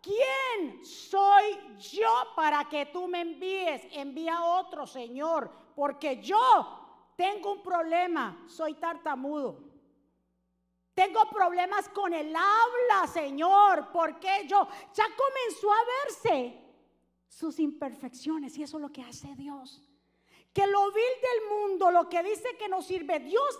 ¿quién 0.00 0.84
soy 0.84 1.58
yo 1.78 2.12
para 2.36 2.68
que 2.68 2.86
tú 2.86 3.08
me 3.08 3.22
envíes? 3.22 3.82
Envía 3.90 4.36
a 4.36 4.60
otro, 4.60 4.86
Señor, 4.86 5.63
porque 5.74 6.20
yo 6.22 7.12
tengo 7.16 7.52
un 7.52 7.62
problema, 7.62 8.44
soy 8.46 8.74
tartamudo. 8.74 9.62
Tengo 10.94 11.28
problemas 11.28 11.88
con 11.88 12.12
el 12.14 12.34
habla, 12.34 13.06
Señor, 13.12 13.90
porque 13.92 14.46
yo 14.46 14.68
ya 14.94 15.04
comenzó 15.16 15.72
a 15.72 15.84
verse 16.04 16.60
sus 17.28 17.58
imperfecciones 17.58 18.56
y 18.56 18.62
eso 18.62 18.76
es 18.76 18.82
lo 18.82 18.92
que 18.92 19.02
hace 19.02 19.34
Dios 19.34 19.82
que 20.54 20.66
lo 20.68 20.92
vil 20.92 21.04
del 21.20 21.48
mundo, 21.48 21.90
lo 21.90 22.08
que 22.08 22.22
dice 22.22 22.56
que 22.56 22.68
nos 22.68 22.86
sirve, 22.86 23.18
Dios 23.18 23.58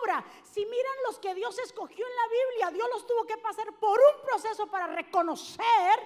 obra. 0.00 0.24
Si 0.44 0.64
miran 0.64 0.94
los 1.04 1.18
que 1.18 1.34
Dios 1.34 1.58
escogió 1.58 2.06
en 2.06 2.14
la 2.14 2.28
Biblia, 2.28 2.70
Dios 2.70 2.88
los 2.94 3.04
tuvo 3.04 3.24
que 3.26 3.36
pasar 3.36 3.72
por 3.74 3.98
un 3.98 4.24
proceso 4.24 4.68
para 4.68 4.86
reconocer 4.86 5.98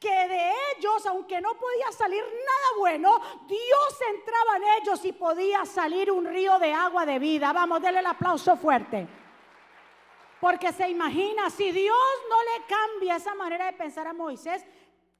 que 0.00 0.08
de 0.08 0.52
ellos, 0.76 1.04
aunque 1.04 1.42
no 1.42 1.58
podía 1.58 1.92
salir 1.92 2.24
nada 2.24 2.78
bueno, 2.78 3.20
Dios 3.46 4.00
entraba 4.14 4.56
en 4.56 4.82
ellos 4.82 5.04
y 5.04 5.12
podía 5.12 5.66
salir 5.66 6.10
un 6.10 6.24
río 6.24 6.58
de 6.58 6.72
agua 6.72 7.04
de 7.04 7.18
vida. 7.18 7.52
Vamos, 7.52 7.82
denle 7.82 8.00
el 8.00 8.06
aplauso 8.06 8.56
fuerte. 8.56 9.06
Porque 10.40 10.72
se 10.72 10.88
imagina, 10.88 11.50
si 11.50 11.70
Dios 11.70 11.96
no 12.30 12.36
le 12.42 12.64
cambia 12.66 13.16
esa 13.16 13.34
manera 13.34 13.66
de 13.66 13.74
pensar 13.74 14.06
a 14.06 14.14
Moisés, 14.14 14.64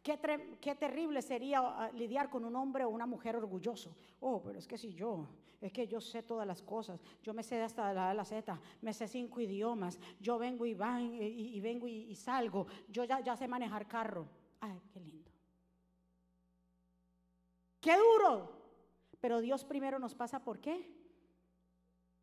Qué, 0.02 0.74
terrible 0.74 1.22
sería 1.22 1.60
ah, 1.60 1.90
lidiar 1.92 2.28
con 2.28 2.44
un 2.44 2.56
hombre 2.56 2.84
o 2.84 2.88
una 2.88 3.06
mujer 3.06 3.36
orgulloso. 3.36 3.94
Oh, 4.18 4.42
pero 4.42 4.58
es 4.58 4.66
que 4.66 4.76
si 4.76 4.92
yo, 4.92 5.28
es 5.60 5.72
que 5.72 5.86
yo 5.86 6.00
sé 6.00 6.24
todas 6.24 6.44
las 6.44 6.60
cosas, 6.60 7.00
yo 7.22 7.32
me 7.32 7.44
sé 7.44 7.62
hasta 7.62 7.92
la 7.92 8.12
la 8.12 8.24
Z, 8.24 8.58
me 8.80 8.92
sé 8.92 9.06
cinco 9.06 9.40
idiomas, 9.40 10.00
yo 10.18 10.38
vengo 10.38 10.66
y, 10.66 10.74
van, 10.74 11.14
y, 11.14 11.60
vengo 11.60 11.86
y, 11.86 12.16
salgo, 12.16 12.66
yo 12.88 13.04
ya, 13.04 13.20
ya 13.20 13.36
sé 13.36 13.46
manejar 13.46 13.86
carro. 13.86 14.26
Ay, 14.58 14.80
qué 14.92 14.98
lindo. 14.98 15.30
Qué 17.80 17.96
duro. 17.96 18.60
Pero 19.20 19.40
Dios 19.40 19.64
primero 19.64 20.00
nos 20.00 20.16
pasa 20.16 20.42
por 20.42 20.58
qué? 20.58 20.84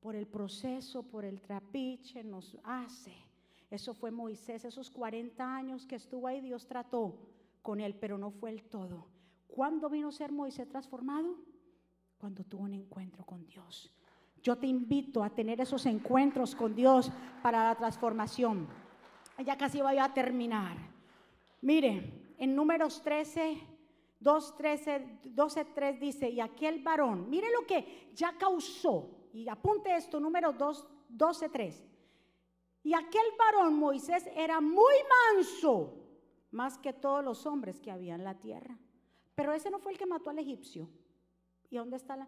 Por 0.01 0.17
el 0.17 0.27
proceso, 0.27 1.03
por 1.03 1.23
el 1.23 1.39
trapiche, 1.39 2.25
nos 2.25 2.57
hace. 2.61 3.15
Eso 3.69 3.93
fue 3.93 4.11
Moisés, 4.11 4.65
esos 4.65 4.91
40 4.91 5.55
años 5.55 5.85
que 5.85 5.95
estuvo 5.95 6.27
ahí, 6.27 6.41
Dios 6.41 6.67
trató 6.67 7.38
con 7.61 7.79
él, 7.79 7.95
pero 7.95 8.17
no 8.17 8.31
fue 8.31 8.49
el 8.51 8.63
todo. 8.63 9.07
¿Cuándo 9.47 9.89
vino 9.89 10.09
a 10.09 10.11
ser 10.11 10.31
Moisés 10.31 10.67
transformado? 10.67 11.35
Cuando 12.17 12.43
tuvo 12.43 12.63
un 12.63 12.73
encuentro 12.73 13.25
con 13.25 13.45
Dios. 13.45 13.93
Yo 14.41 14.57
te 14.57 14.67
invito 14.67 15.23
a 15.23 15.29
tener 15.29 15.59
esos 15.59 15.85
encuentros 15.85 16.55
con 16.55 16.75
Dios 16.75 17.11
para 17.41 17.63
la 17.63 17.75
transformación. 17.75 18.67
Ya 19.45 19.57
casi 19.57 19.81
voy 19.81 19.97
a 19.97 20.13
terminar. 20.13 20.77
Mire, 21.61 22.33
en 22.37 22.55
números 22.55 23.01
13 23.01 23.79
12, 24.19 25.65
3 25.73 25.99
dice, 25.99 26.29
y 26.29 26.41
aquel 26.41 26.83
varón, 26.83 27.29
mire 27.29 27.47
lo 27.51 27.65
que 27.65 28.09
ya 28.13 28.37
causó, 28.37 29.29
y 29.31 29.47
apunte 29.47 29.95
esto, 29.95 30.19
número 30.19 30.51
2, 30.51 30.87
12, 31.09 31.49
3. 31.49 31.85
Y 32.83 32.93
aquel 32.93 33.25
varón 33.37 33.75
Moisés 33.75 34.29
era 34.35 34.59
muy 34.59 34.95
manso, 35.35 35.93
más 36.51 36.77
que 36.77 36.93
todos 36.93 37.23
los 37.23 37.45
hombres 37.45 37.79
que 37.79 37.91
había 37.91 38.15
en 38.15 38.23
la 38.23 38.39
tierra. 38.39 38.77
Pero 39.35 39.53
ese 39.53 39.69
no 39.69 39.79
fue 39.79 39.93
el 39.93 39.97
que 39.97 40.05
mató 40.05 40.29
al 40.29 40.39
egipcio. 40.39 40.89
¿Y 41.69 41.77
dónde 41.77 41.97
está 41.97 42.15
la...? 42.15 42.27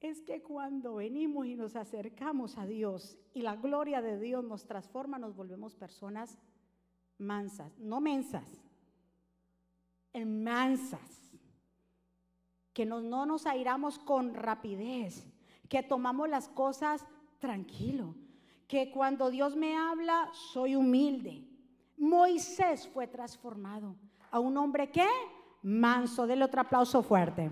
Es 0.00 0.20
que 0.20 0.42
cuando 0.42 0.96
venimos 0.96 1.46
y 1.46 1.56
nos 1.56 1.74
acercamos 1.74 2.58
a 2.58 2.66
Dios 2.66 3.16
y 3.32 3.40
la 3.40 3.56
gloria 3.56 4.02
de 4.02 4.20
Dios 4.20 4.44
nos 4.44 4.66
transforma, 4.66 5.18
nos 5.18 5.34
volvemos 5.34 5.74
personas 5.74 6.38
mansas, 7.18 7.78
no 7.78 8.00
mensas, 8.00 8.46
en 10.12 10.44
mansas, 10.44 11.32
que 12.74 12.84
no 12.84 13.24
nos 13.24 13.46
airamos 13.46 13.98
con 13.98 14.34
rapidez, 14.34 15.26
que 15.68 15.82
tomamos 15.82 16.28
las 16.28 16.48
cosas 16.48 17.06
tranquilo, 17.38 18.14
que 18.68 18.90
cuando 18.90 19.30
Dios 19.30 19.56
me 19.56 19.76
habla 19.76 20.30
soy 20.32 20.76
humilde. 20.76 21.42
Moisés 21.96 22.88
fue 22.88 23.06
transformado 23.06 23.96
a 24.30 24.38
un 24.38 24.56
hombre 24.56 24.90
que 24.90 25.06
manso. 25.62 26.26
Dele 26.26 26.44
otro 26.44 26.60
aplauso 26.60 27.02
fuerte. 27.02 27.50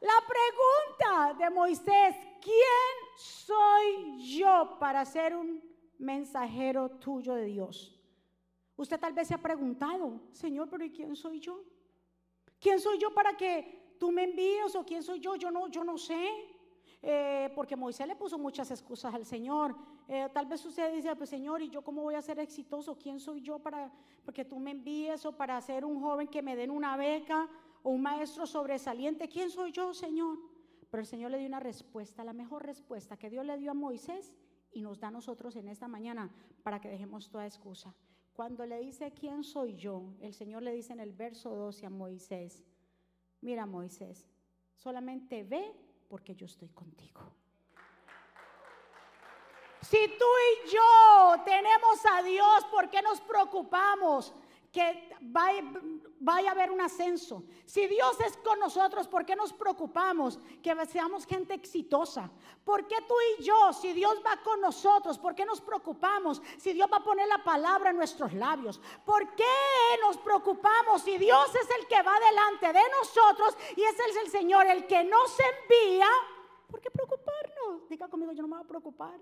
La 0.00 0.18
pregunta 0.26 1.44
de 1.44 1.50
Moisés, 1.50 2.16
¿quién 2.40 3.16
soy 3.16 4.36
yo 4.38 4.76
para 4.78 5.04
ser 5.04 5.34
un 5.34 5.60
mensajero 5.98 6.88
tuyo 6.90 7.34
de 7.34 7.46
Dios? 7.46 8.00
Usted 8.76 9.00
tal 9.00 9.12
vez 9.12 9.26
se 9.26 9.34
ha 9.34 9.38
preguntado, 9.38 10.20
Señor, 10.30 10.68
pero 10.70 10.84
¿y 10.84 10.92
quién 10.92 11.16
soy 11.16 11.40
yo? 11.40 11.64
¿Quién 12.60 12.78
soy 12.78 12.98
yo 12.98 13.12
para 13.12 13.36
que 13.36 13.96
tú 13.98 14.12
me 14.12 14.22
envíes 14.24 14.74
o 14.76 14.84
quién 14.84 15.02
soy 15.02 15.18
yo? 15.18 15.34
Yo 15.34 15.50
no, 15.50 15.66
yo 15.68 15.82
no 15.82 15.98
sé. 15.98 16.28
Eh, 17.00 17.50
porque 17.54 17.76
Moisés 17.76 18.08
le 18.08 18.16
puso 18.16 18.38
muchas 18.38 18.70
excusas 18.70 19.14
al 19.14 19.24
Señor. 19.24 19.74
Eh, 20.08 20.28
tal 20.32 20.46
vez 20.46 20.64
usted 20.64 20.92
dice, 20.92 21.14
pues 21.14 21.30
Señor, 21.30 21.62
¿y 21.62 21.70
yo 21.70 21.82
cómo 21.82 22.02
voy 22.02 22.14
a 22.14 22.22
ser 22.22 22.38
exitoso? 22.40 22.96
¿Quién 22.96 23.20
soy 23.20 23.40
yo 23.40 23.58
para 23.58 23.92
porque 24.24 24.44
tú 24.44 24.58
me 24.58 24.72
envíes 24.72 25.24
o 25.24 25.36
para 25.36 25.60
ser 25.60 25.84
un 25.84 26.00
joven 26.00 26.26
que 26.26 26.42
me 26.42 26.56
den 26.56 26.70
una 26.70 26.96
beca 26.96 27.48
o 27.82 27.90
un 27.90 28.02
maestro 28.02 28.46
sobresaliente? 28.46 29.28
¿Quién 29.28 29.50
soy 29.50 29.70
yo, 29.70 29.94
Señor? 29.94 30.38
Pero 30.90 31.00
el 31.00 31.06
Señor 31.06 31.30
le 31.30 31.38
dio 31.38 31.46
una 31.46 31.60
respuesta, 31.60 32.24
la 32.24 32.32
mejor 32.32 32.64
respuesta 32.64 33.16
que 33.16 33.30
Dios 33.30 33.44
le 33.46 33.58
dio 33.58 33.70
a 33.70 33.74
Moisés 33.74 34.32
y 34.72 34.80
nos 34.80 34.98
da 34.98 35.08
a 35.08 35.12
nosotros 35.12 35.54
en 35.56 35.68
esta 35.68 35.86
mañana 35.86 36.30
para 36.62 36.80
que 36.80 36.88
dejemos 36.88 37.28
toda 37.30 37.46
excusa. 37.46 37.94
Cuando 38.32 38.64
le 38.66 38.80
dice, 38.80 39.12
¿quién 39.12 39.44
soy 39.44 39.74
yo? 39.74 40.14
El 40.20 40.32
Señor 40.32 40.62
le 40.62 40.72
dice 40.72 40.92
en 40.92 41.00
el 41.00 41.12
verso 41.12 41.54
12 41.54 41.86
a 41.86 41.90
Moisés, 41.90 42.64
mira 43.40 43.66
Moisés, 43.66 44.28
solamente 44.76 45.42
ve 45.44 45.74
porque 46.08 46.34
yo 46.34 46.46
estoy 46.46 46.68
contigo. 46.70 47.20
Si 49.82 49.96
tú 50.18 50.24
y 50.24 50.70
yo 50.70 51.42
tenemos 51.44 52.04
a 52.12 52.22
Dios, 52.22 52.64
¿por 52.70 52.90
qué 52.90 53.00
nos 53.00 53.20
preocupamos? 53.20 54.34
Que 54.72 55.10
vaya, 55.20 56.48
a 56.48 56.52
haber 56.52 56.70
un 56.70 56.80
ascenso. 56.80 57.42
Si 57.64 57.86
Dios 57.86 58.20
es 58.20 58.36
con 58.38 58.58
nosotros, 58.58 59.08
¿por 59.08 59.24
qué 59.24 59.34
nos 59.34 59.52
preocupamos 59.52 60.38
que 60.62 60.74
seamos 60.86 61.26
gente 61.26 61.54
exitosa? 61.54 62.30
¿Por 62.64 62.86
qué 62.86 62.96
tú 63.08 63.14
y 63.38 63.42
yo, 63.42 63.72
si 63.72 63.92
Dios 63.92 64.20
va 64.24 64.42
con 64.42 64.60
nosotros, 64.60 65.18
por 65.18 65.34
qué 65.34 65.46
nos 65.46 65.60
preocupamos 65.60 66.42
si 66.58 66.72
Dios 66.72 66.88
va 66.92 66.98
a 66.98 67.04
poner 67.04 67.26
la 67.28 67.42
palabra 67.42 67.90
en 67.90 67.96
nuestros 67.96 68.32
labios? 68.34 68.80
¿Por 69.04 69.34
qué 69.34 69.44
nos 70.02 70.18
preocupamos 70.18 71.02
si 71.02 71.16
Dios 71.16 71.54
es 71.54 71.68
el 71.78 71.86
que 71.86 72.02
va 72.02 72.18
delante 72.20 72.72
de 72.72 72.84
nosotros 72.98 73.56
y 73.76 73.82
es 73.82 73.96
el 74.22 74.30
Señor 74.30 74.66
el 74.66 74.86
que 74.86 75.02
nos 75.04 75.34
envía? 75.40 76.08
¿Por 76.70 76.80
qué 76.80 76.90
preocuparnos? 76.90 77.88
Diga 77.88 78.08
conmigo, 78.08 78.32
yo 78.32 78.42
no 78.42 78.48
me 78.48 78.56
voy 78.56 78.64
a 78.64 78.68
preocupar. 78.68 79.18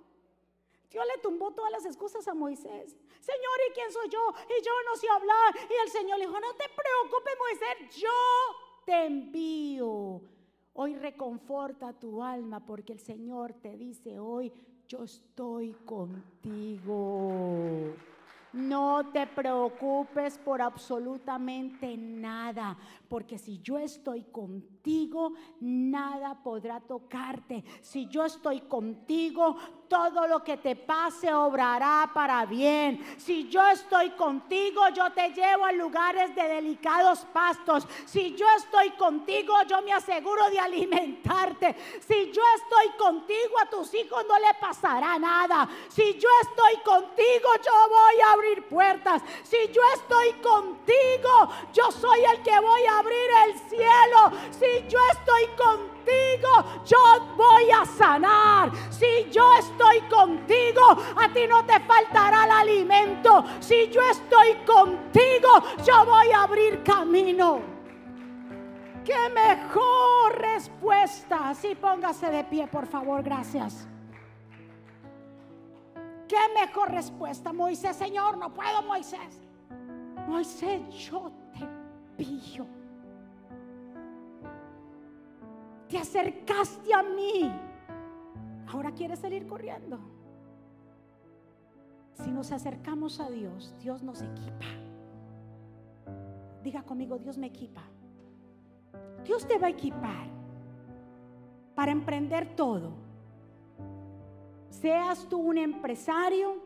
Dios 0.91 1.05
le 1.15 1.21
tumbó 1.23 1.53
todas 1.53 1.71
las 1.73 1.85
excusas 1.85 2.27
a 2.29 2.35
Moisés. 2.35 2.97
Señor, 3.21 3.59
¿y 3.69 3.73
quién 3.73 3.93
soy 3.93 4.09
yo? 4.09 4.33
Y 4.49 4.63
yo 4.65 4.73
no 4.89 4.97
sé 4.97 5.09
hablar. 5.09 5.55
Y 5.69 5.75
el 5.85 5.91
Señor 5.91 6.19
le 6.19 6.27
dijo, 6.27 6.41
no 6.41 6.55
te 6.55 6.65
preocupes, 6.69 7.35
Moisés, 7.39 7.97
yo 7.97 8.11
te 8.85 9.07
envío. 9.07 10.21
Hoy 10.75 10.95
reconforta 10.95 11.93
tu 11.93 12.23
alma 12.23 12.65
porque 12.65 12.93
el 12.93 13.01
Señor 13.01 13.55
te 13.55 13.77
dice 13.77 14.19
hoy, 14.19 14.53
yo 14.87 15.05
estoy 15.05 15.73
contigo. 15.85 17.33
No 18.53 19.11
te 19.13 19.27
preocupes 19.27 20.39
por 20.39 20.63
absolutamente 20.63 21.97
nada, 21.97 22.79
porque 23.09 23.39
si 23.39 23.59
yo 23.61 23.79
estoy 23.79 24.23
contigo, 24.25 24.76
nada 25.61 26.35
podrá 26.43 26.81
tocarte. 26.81 27.65
Si 27.83 28.07
yo 28.07 28.25
estoy 28.25 28.61
contigo, 28.63 29.57
todo 29.89 30.27
lo 30.27 30.43
que 30.43 30.57
te 30.57 30.77
pase 30.77 31.33
obrará 31.33 32.11
para 32.13 32.45
bien. 32.47 33.05
Si 33.19 33.49
yo 33.49 33.67
estoy 33.69 34.11
contigo, 34.11 34.83
yo 34.95 35.11
te 35.13 35.31
llevo 35.31 35.65
a 35.65 35.73
lugares 35.73 36.35
de 36.35 36.43
delicados 36.43 37.21
pastos. 37.33 37.87
Si 38.05 38.35
yo 38.35 38.47
estoy 38.57 38.91
contigo, 38.91 39.55
yo 39.69 39.83
me 39.83 39.93
aseguro 39.93 40.49
de 40.51 40.59
alimentarte. 40.59 41.75
Si 42.01 42.33
yo 42.33 42.43
estoy 42.57 42.97
contigo, 42.99 43.59
a 43.63 43.71
tus 43.71 43.93
hijos 43.95 44.25
no 44.29 44.39
le 44.39 44.55
pasará 44.61 45.19
nada. 45.19 45.69
Si 45.89 46.15
yo 46.15 46.29
estoy 46.43 46.83
contigo, 46.85 47.49
yo 47.65 47.73
voy 47.89 48.21
a 48.21 48.33
abrir 48.33 48.69
puertas. 48.69 49.23
Si 49.43 49.57
yo 49.73 49.83
estoy 49.95 50.33
contigo, 50.35 51.49
yo 51.73 51.91
soy 51.91 52.25
el 52.25 52.43
que 52.43 52.59
voy 52.61 52.85
a 52.85 52.99
abrir 52.99 53.31
el 53.47 53.59
cielo. 53.69 53.96
Si 54.59 54.89
yo 54.89 54.99
estoy 55.13 55.47
contigo, 55.57 56.83
yo 56.85 56.99
voy 57.37 57.71
a 57.71 57.85
sanar. 57.85 58.71
Si 58.91 59.29
yo 59.31 59.55
estoy 59.59 60.01
contigo, 60.03 60.97
a 61.17 61.33
ti 61.33 61.47
no 61.47 61.65
te 61.65 61.79
faltará 61.81 62.45
el 62.45 62.51
alimento. 62.51 63.45
Si 63.61 63.89
yo 63.91 64.01
estoy 64.03 64.55
contigo, 64.65 65.49
yo 65.85 66.05
voy 66.07 66.31
a 66.31 66.43
abrir 66.45 66.83
camino. 66.83 67.61
Qué 69.05 69.29
mejor 69.29 70.37
respuesta. 70.39 71.55
Si 71.55 71.75
póngase 71.75 72.31
de 72.31 72.45
pie, 72.45 72.67
por 72.67 72.87
favor, 72.87 73.23
gracias. 73.23 73.87
Qué 76.27 76.41
mejor 76.55 76.91
respuesta, 76.91 77.53
Moisés, 77.53 77.95
Señor, 77.95 78.37
no 78.37 78.53
puedo, 78.53 78.83
Moisés. 78.83 79.41
Moisés, 80.27 80.83
yo 80.91 81.31
te 81.53 81.67
pillo. 82.17 82.67
Te 85.89 85.99
acercaste 85.99 86.93
a 86.95 87.03
mí. 87.03 87.53
Ahora 88.69 88.93
quieres 88.93 89.21
salir 89.21 89.47
corriendo. 89.47 89.99
Si 92.15 92.31
nos 92.31 92.51
acercamos 92.51 93.21
a 93.21 93.29
Dios, 93.31 93.75
Dios 93.81 94.03
nos 94.03 94.23
equipa. 94.23 94.67
Diga 96.63 96.83
conmigo, 96.83 97.19
Dios 97.19 97.39
me 97.39 97.47
equipa. 97.47 97.83
Dios 99.25 99.47
te 99.47 99.59
va 99.59 99.67
a 99.67 99.71
equipar 99.71 100.27
para 101.75 101.93
emprender 101.93 102.57
todo 102.57 103.07
Seas 104.81 105.27
tú 105.29 105.39
un 105.39 105.57
empresario, 105.57 106.57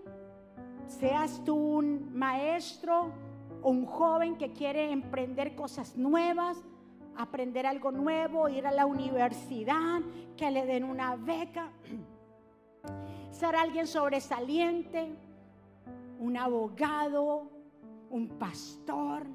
seas 0.89 1.43
tú 1.45 1.55
un 1.55 2.13
maestro 2.13 3.13
o 3.63 3.71
un 3.71 3.87
joven 3.87 4.37
que 4.37 4.53
quiere 4.53 4.91
emprender 4.91 5.55
cosas 5.55 5.97
nuevas, 5.97 6.61
aprender 7.17 7.67
algo 7.67 7.91
nuevo, 7.91 8.49
ir 8.49 8.67
a 8.67 8.73
la 8.73 8.87
universidad, 8.87 10.01
que 10.37 10.51
le 10.51 10.67
den 10.67 10.85
una 10.85 11.17
beca, 11.17 11.71
ser 13.31 13.57
alguien 13.57 13.87
sobresaliente, 13.87 15.15
un 16.19 16.37
abogado, 16.37 17.51
un 18.11 18.29
pastor, 18.29 19.27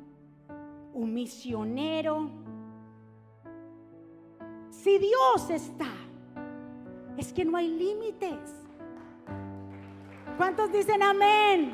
un 0.93 1.13
misionero. 1.13 2.29
Si 4.69 4.97
Dios 4.97 5.49
está, 5.49 5.91
es 7.17 7.33
que 7.33 7.45
no 7.45 7.57
hay 7.57 7.69
límites. 7.69 8.65
¿Cuántos 10.37 10.71
dicen 10.71 11.01
amén? 11.01 11.73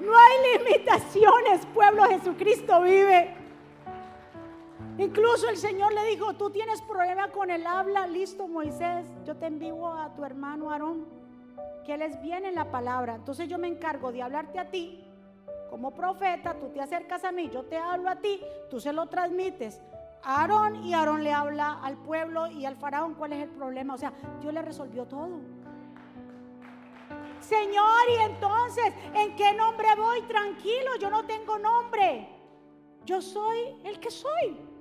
No 0.00 0.12
hay 0.14 0.58
limitaciones, 0.58 1.64
pueblo 1.72 2.04
Jesucristo 2.04 2.82
vive. 2.82 3.41
Incluso 5.02 5.48
el 5.48 5.56
Señor 5.56 5.92
le 5.92 6.04
dijo, 6.04 6.34
tú 6.34 6.50
tienes 6.50 6.80
problema 6.82 7.28
con 7.32 7.50
el 7.50 7.66
habla, 7.66 8.06
listo 8.06 8.46
Moisés, 8.46 9.04
yo 9.24 9.36
te 9.36 9.46
envío 9.46 9.88
a 9.88 10.14
tu 10.14 10.24
hermano 10.24 10.70
Aarón, 10.70 11.06
que 11.84 11.94
él 11.94 12.02
es 12.02 12.22
bien 12.22 12.44
en 12.44 12.54
la 12.54 12.70
palabra. 12.70 13.16
Entonces 13.16 13.48
yo 13.48 13.58
me 13.58 13.66
encargo 13.66 14.12
de 14.12 14.22
hablarte 14.22 14.60
a 14.60 14.70
ti 14.70 15.04
como 15.70 15.90
profeta, 15.92 16.54
tú 16.54 16.68
te 16.68 16.80
acercas 16.80 17.24
a 17.24 17.32
mí, 17.32 17.50
yo 17.52 17.64
te 17.64 17.78
hablo 17.78 18.08
a 18.08 18.16
ti, 18.16 18.40
tú 18.70 18.78
se 18.78 18.92
lo 18.92 19.06
transmites 19.06 19.82
a 20.22 20.42
Aarón 20.42 20.84
y 20.84 20.94
Aarón 20.94 21.24
le 21.24 21.32
habla 21.32 21.80
al 21.82 21.96
pueblo 21.96 22.46
y 22.46 22.64
al 22.64 22.76
faraón 22.76 23.14
cuál 23.14 23.32
es 23.32 23.42
el 23.42 23.50
problema. 23.50 23.94
O 23.94 23.98
sea, 23.98 24.12
Dios 24.40 24.54
le 24.54 24.62
resolvió 24.62 25.06
todo. 25.06 25.40
Señor, 27.40 28.08
y 28.08 28.22
entonces, 28.22 28.94
¿en 29.14 29.34
qué 29.34 29.52
nombre 29.52 29.88
voy? 29.96 30.22
Tranquilo, 30.22 30.94
yo 31.00 31.10
no 31.10 31.24
tengo 31.24 31.58
nombre. 31.58 32.28
Yo 33.04 33.20
soy 33.20 33.80
el 33.82 33.98
que 33.98 34.12
soy. 34.12 34.71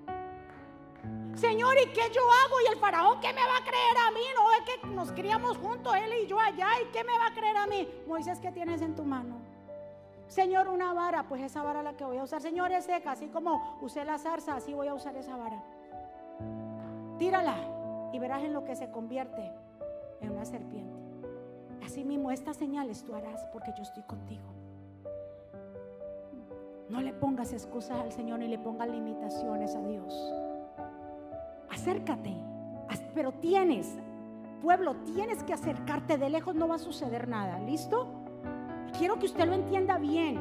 Señor, 1.36 1.76
¿y 1.78 1.88
qué 1.91 2.10
yo 2.13 2.22
hago? 2.22 2.62
¿Y 2.65 2.72
el 2.72 2.80
faraón 2.80 3.20
qué 3.20 3.34
me 3.34 3.41
va 3.41 3.58
a 3.58 3.63
creer 3.63 3.98
a 4.08 4.12
mí? 4.12 4.22
No 4.36 4.54
es 4.54 4.62
que 4.62 4.88
nos 4.88 5.12
criamos 5.12 5.58
juntos, 5.58 5.96
él 5.96 6.12
y 6.24 6.28
yo 6.28 6.39
allá, 6.39 6.67
¿y 6.82 6.91
qué 6.91 7.04
me 7.04 7.17
va 7.17 7.28
a 7.28 7.34
creer 7.34 7.58
a 7.58 7.67
mí? 7.67 7.88
Moisés, 8.08 8.39
¿qué 8.39 8.52
tienes 8.52 8.82
en 8.82 8.96
tu 8.96 9.04
mano? 9.04 9.38
Señor, 10.28 10.67
una 10.70 10.94
vara, 10.94 11.28
pues 11.28 11.41
esa 11.41 11.62
vara 11.62 11.84
la 11.84 11.98
que 11.98 12.06
voy 12.06 12.17
a 12.17 12.24
usar. 12.24 12.41
Señor, 12.41 12.72
es 12.72 12.86
seca, 12.86 13.12
así 13.12 13.28
como 13.28 13.78
usé 13.82 14.06
la 14.06 14.17
zarza, 14.17 14.56
así 14.56 14.74
voy 14.74 14.88
a 14.88 14.94
usar 14.94 15.15
esa 15.17 15.36
vara. 15.36 15.62
Tírala 17.17 17.56
y 18.13 18.20
verás 18.20 18.44
en 18.44 18.54
lo 18.54 18.63
que 18.63 18.76
se 18.76 18.89
convierte 18.91 19.52
en 20.22 20.32
una 20.32 20.46
serpiente. 20.46 20.98
Así 21.84 22.04
mismo 22.04 22.32
estas 22.32 22.58
señales 22.58 23.04
tú 23.04 23.13
harás 23.15 23.44
porque 23.52 23.74
yo 23.76 23.84
estoy 23.84 24.04
contigo. 24.04 24.48
No 26.88 27.02
le 27.02 27.13
pongas 27.13 27.54
excusas 27.54 28.00
al 28.00 28.12
Señor 28.12 28.39
ni 28.39 28.48
le 28.48 28.60
pongas 28.60 28.89
limitaciones 28.89 29.76
a 29.76 29.82
Dios. 29.82 30.34
Acércate, 31.82 32.32
pero 33.15 33.32
tienes, 33.32 33.98
pueblo, 34.62 34.98
tienes 34.98 35.41
que 35.41 35.52
acercarte. 35.52 36.20
De 36.20 36.30
lejos 36.30 36.54
no 36.54 36.67
va 36.67 36.76
a 36.76 36.78
suceder 36.78 37.28
nada. 37.28 37.58
¿Listo? 37.58 38.08
Quiero 39.00 39.17
que 39.17 39.26
usted 39.26 39.48
lo 39.48 39.56
entienda 39.56 39.98
bien. 39.98 40.39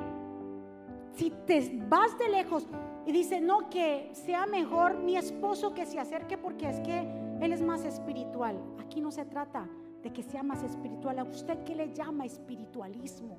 Si 1.14 1.30
te 1.46 1.80
vas 1.88 2.18
de 2.18 2.28
lejos 2.28 2.66
y 3.06 3.12
dice, 3.12 3.40
no, 3.40 3.70
que 3.70 4.10
sea 4.12 4.44
mejor 4.44 4.98
mi 4.98 5.16
esposo 5.16 5.72
que 5.72 5.86
se 5.86 5.98
acerque 5.98 6.36
porque 6.36 6.68
es 6.68 6.78
que 6.80 7.08
él 7.40 7.54
es 7.54 7.62
más 7.62 7.86
espiritual. 7.86 8.60
Aquí 8.78 9.00
no 9.00 9.10
se 9.10 9.24
trata 9.24 9.66
de 10.02 10.12
que 10.12 10.22
sea 10.22 10.42
más 10.42 10.62
espiritual. 10.62 11.20
¿A 11.20 11.24
usted 11.24 11.64
qué 11.64 11.74
le 11.74 11.94
llama 11.94 12.26
espiritualismo? 12.26 13.38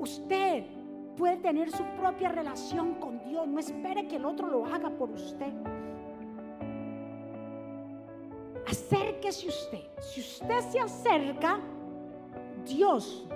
Usted 0.00 0.64
puede 1.16 1.36
tener 1.36 1.70
su 1.70 1.84
propia 1.98 2.28
relación 2.28 2.94
con 2.94 3.22
Dios. 3.24 3.48
No 3.48 3.58
espere 3.58 4.06
que 4.06 4.16
el 4.16 4.24
otro 4.24 4.48
lo 4.48 4.66
haga 4.66 4.90
por 4.90 5.10
usted. 5.10 5.52
Acérquese 8.68 9.48
usted. 9.48 9.84
Si 10.00 10.20
usted 10.20 10.60
se 10.70 10.80
acerca, 10.80 11.58
Dios, 12.64 13.26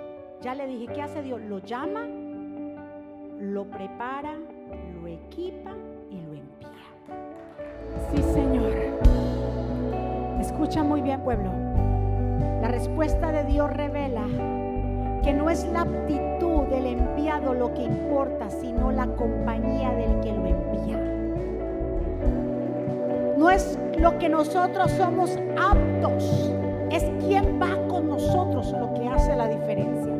ya 0.41 0.53
le 0.55 0.67
dije, 0.67 0.93
¿qué 0.93 1.01
hace 1.01 1.21
Dios? 1.21 1.41
Lo 1.41 1.59
llama, 1.59 2.07
lo 3.39 3.69
prepara, 3.69 4.35
lo 4.93 5.07
equipa 5.07 5.71
y 6.09 6.21
lo 6.21 6.33
envía. 6.33 6.69
Sí, 8.11 8.21
Señor. 8.33 8.73
Escucha 10.39 10.83
muy 10.83 11.01
bien, 11.01 11.23
pueblo. 11.23 11.51
La 12.61 12.67
respuesta 12.67 13.31
de 13.31 13.45
Dios 13.45 13.71
revela 13.71 14.27
que 15.23 15.33
no 15.33 15.49
es 15.49 15.65
la 15.67 15.81
aptitud 15.81 16.63
del 16.69 16.87
enviado 16.87 17.53
lo 17.53 17.73
que 17.73 17.83
importa, 17.83 18.49
sino 18.49 18.91
la 18.91 19.05
compañía 19.07 19.91
del 19.91 20.19
que 20.21 20.31
lo 20.31 20.45
envía. 20.45 20.97
No 23.37 23.49
es 23.49 23.77
lo 23.97 24.17
que 24.17 24.29
nosotros 24.29 24.91
somos 24.91 25.37
aptos, 25.59 26.51
es 26.91 27.03
quien 27.19 27.61
va 27.61 27.77
con 27.87 28.07
nosotros 28.07 28.71
lo 28.71 28.93
que 28.95 29.07
hace 29.07 29.35
la 29.35 29.47
diferencia. 29.47 30.13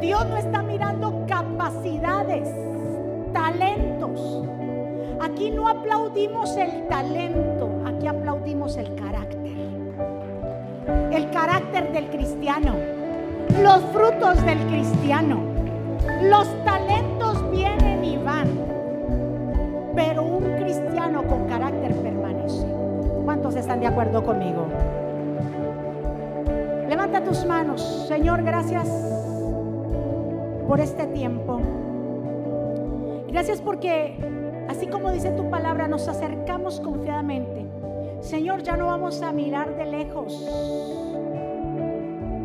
Dios 0.00 0.26
no 0.26 0.36
está 0.36 0.62
mirando 0.62 1.24
capacidades, 1.26 2.48
talentos. 3.32 4.42
Aquí 5.20 5.50
no 5.50 5.68
aplaudimos 5.68 6.56
el 6.56 6.88
talento, 6.88 7.70
aquí 7.86 8.06
aplaudimos 8.06 8.76
el 8.76 8.94
carácter 8.94 9.41
el 11.12 11.30
carácter 11.30 11.92
del 11.92 12.08
cristiano, 12.10 12.74
los 13.62 13.80
frutos 13.92 14.44
del 14.44 14.58
cristiano. 14.66 15.52
Los 16.22 16.48
talentos 16.64 17.50
vienen 17.50 18.04
y 18.04 18.16
van, 18.16 18.48
pero 19.94 20.22
un 20.24 20.44
cristiano 20.56 21.22
con 21.24 21.46
carácter 21.46 21.94
permanece. 21.94 22.66
¿Cuántos 23.24 23.54
están 23.56 23.80
de 23.80 23.86
acuerdo 23.86 24.24
conmigo? 24.24 24.66
Levanta 26.88 27.22
tus 27.22 27.44
manos, 27.44 28.06
Señor, 28.08 28.42
gracias 28.42 28.88
por 30.66 30.80
este 30.80 31.06
tiempo. 31.08 31.60
Gracias 33.30 33.60
porque, 33.60 34.16
así 34.68 34.86
como 34.86 35.10
dice 35.10 35.30
tu 35.30 35.48
palabra, 35.50 35.88
nos 35.88 36.08
acercamos 36.08 36.80
confiadamente. 36.80 37.71
Señor, 38.22 38.62
ya 38.62 38.76
no 38.76 38.86
vamos 38.86 39.20
a 39.20 39.32
mirar 39.32 39.76
de 39.76 39.84
lejos 39.84 40.48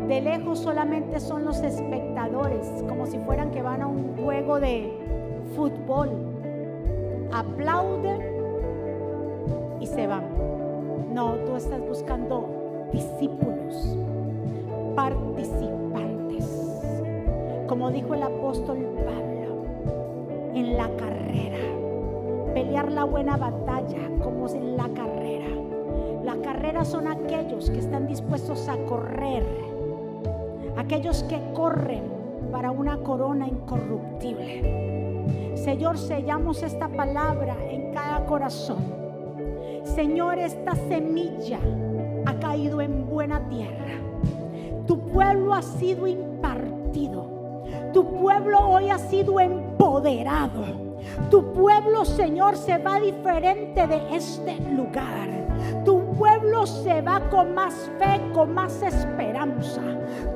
de 0.08 0.22
lejos 0.22 0.58
solamente 0.60 1.20
son 1.20 1.44
los 1.44 1.60
espectadores, 1.62 2.66
como 2.88 3.06
si 3.06 3.18
fueran 3.18 3.50
que 3.50 3.60
van 3.60 3.82
a 3.82 3.86
un 3.86 4.16
juego 4.16 4.58
de 4.58 4.90
fútbol. 5.54 6.08
Aplauden 7.30 8.22
y 9.80 9.86
se 9.86 10.06
van. 10.06 10.24
No, 11.12 11.34
tú 11.44 11.56
estás 11.56 11.80
buscando 11.86 12.88
discípulos, 12.90 13.98
participantes. 14.96 16.46
Como 17.68 17.90
dijo 17.90 18.14
el 18.14 18.22
apóstol 18.22 18.78
Pablo, 19.04 19.64
en 20.54 20.74
la 20.74 20.88
carrera. 20.96 21.58
Pelear 22.54 22.90
la 22.90 23.04
buena 23.04 23.36
batalla 23.36 24.08
como 24.22 24.48
en 24.48 24.78
la 24.78 24.88
carrera. 24.88 25.17
Son 26.84 27.06
aquellos 27.06 27.70
que 27.70 27.78
están 27.78 28.06
dispuestos 28.06 28.68
a 28.68 28.76
correr 28.84 29.44
aquellos 30.78 31.24
que 31.24 31.40
corren 31.52 32.04
para 32.52 32.70
una 32.70 32.98
corona 32.98 33.46
incorruptible. 33.46 35.56
Señor, 35.56 35.98
sellamos 35.98 36.62
esta 36.62 36.88
palabra 36.88 37.56
en 37.68 37.92
cada 37.92 38.24
corazón. 38.24 38.78
Señor, 39.82 40.38
esta 40.38 40.76
semilla 40.76 41.58
ha 42.26 42.34
caído 42.34 42.80
en 42.80 43.06
buena 43.06 43.46
tierra. 43.48 44.00
Tu 44.86 44.98
pueblo 44.98 45.52
ha 45.52 45.62
sido 45.62 46.06
impartido. 46.06 47.26
Tu 47.92 48.04
pueblo 48.04 48.60
hoy 48.60 48.88
ha 48.88 48.98
sido 48.98 49.40
empoderado. 49.40 50.64
Tu 51.30 51.52
pueblo, 51.52 52.04
Señor, 52.04 52.56
se 52.56 52.78
va 52.78 53.00
diferente 53.00 53.86
de 53.86 54.16
este 54.16 54.56
lugar. 54.74 55.37
Pueblo 56.18 56.66
se 56.66 57.00
va 57.00 57.20
con 57.30 57.54
más 57.54 57.90
fe, 57.98 58.20
con 58.34 58.52
más 58.52 58.82
esperanza. 58.82 59.80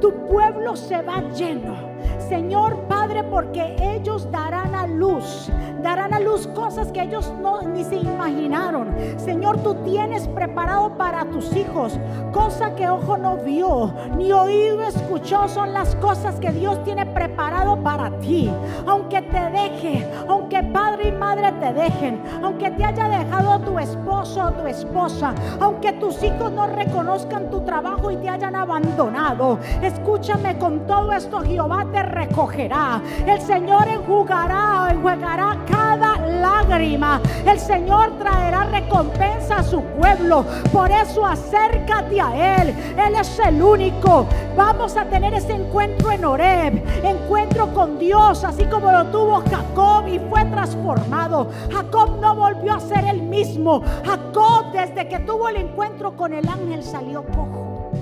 Tu 0.00 0.12
pueblo 0.26 0.76
se 0.76 1.02
va 1.02 1.20
lleno. 1.34 1.92
Señor 2.28 2.76
Padre, 2.88 3.24
porque 3.24 3.76
ellos 3.78 4.30
darán 4.30 4.74
a 4.74 4.86
luz, 4.86 5.50
darán 5.82 6.14
a 6.14 6.20
luz 6.20 6.46
cosas 6.48 6.90
que 6.90 7.02
ellos 7.02 7.32
no 7.42 7.62
ni 7.62 7.84
se 7.84 7.96
imaginaron. 7.96 8.94
Señor, 9.16 9.58
tú 9.58 9.74
tienes 9.84 10.26
preparado 10.28 10.96
para 10.96 11.24
tus 11.26 11.54
hijos, 11.54 11.98
cosa 12.32 12.74
que 12.74 12.88
ojo 12.88 13.18
no 13.18 13.36
vio, 13.36 13.92
ni 14.16 14.32
oído 14.32 14.82
escuchó, 14.82 15.48
son 15.48 15.72
las 15.72 15.94
cosas 15.96 16.40
que 16.40 16.52
Dios 16.52 16.82
tiene 16.84 17.06
preparado 17.06 17.76
para 17.82 18.10
ti. 18.20 18.50
Aunque 18.86 19.22
te 19.22 19.50
deje, 19.50 20.10
aunque 20.28 20.62
padre 20.62 21.08
y 21.08 21.12
madre 21.12 21.51
te 21.62 21.72
dejen, 21.72 22.20
aunque 22.42 22.72
te 22.72 22.84
haya 22.84 23.08
dejado 23.08 23.60
tu 23.60 23.78
esposo 23.78 24.46
o 24.46 24.50
tu 24.50 24.66
esposa, 24.66 25.32
aunque 25.60 25.92
tus 25.92 26.20
hijos 26.20 26.50
no 26.50 26.66
reconozcan 26.66 27.50
tu 27.52 27.60
trabajo 27.60 28.10
y 28.10 28.16
te 28.16 28.28
hayan 28.28 28.56
abandonado, 28.56 29.60
escúchame 29.80 30.58
con 30.58 30.84
todo 30.88 31.12
esto, 31.12 31.40
Jehová 31.42 31.86
te 31.92 32.02
recogerá. 32.02 33.00
El 33.24 33.40
Señor 33.40 33.86
enjugará, 33.86 34.88
enjugará 34.90 35.56
cada 35.70 36.16
lágrima. 36.26 37.20
El 37.46 37.60
Señor 37.60 38.18
traerá 38.18 38.64
recompensa 38.64 39.58
a 39.58 39.62
su 39.62 39.82
pueblo. 39.82 40.44
Por 40.72 40.90
eso 40.90 41.24
acércate 41.24 42.20
a 42.20 42.56
Él. 42.56 42.74
Él 42.98 43.14
es 43.20 43.38
el 43.38 43.62
único. 43.62 44.26
Vamos 44.56 44.96
a 44.96 45.04
tener 45.04 45.32
ese 45.34 45.52
encuentro 45.52 46.10
en 46.10 46.24
Oreb. 46.24 46.82
Encuentro 47.04 47.72
con 47.72 48.00
Dios, 48.00 48.42
así 48.42 48.64
como 48.64 48.90
lo 48.90 49.04
tuvo 49.06 49.42
Jacob 49.48 50.08
y 50.08 50.18
fue 50.18 50.44
transformado. 50.46 51.51
Jacob 51.70 52.18
no 52.20 52.34
volvió 52.34 52.74
a 52.74 52.80
ser 52.80 53.04
el 53.04 53.22
mismo. 53.22 53.82
Jacob 54.04 54.72
desde 54.72 55.08
que 55.08 55.20
tuvo 55.20 55.48
el 55.48 55.56
encuentro 55.56 56.16
con 56.16 56.32
el 56.32 56.48
ángel 56.48 56.82
salió 56.82 57.24
cojo. 57.24 57.92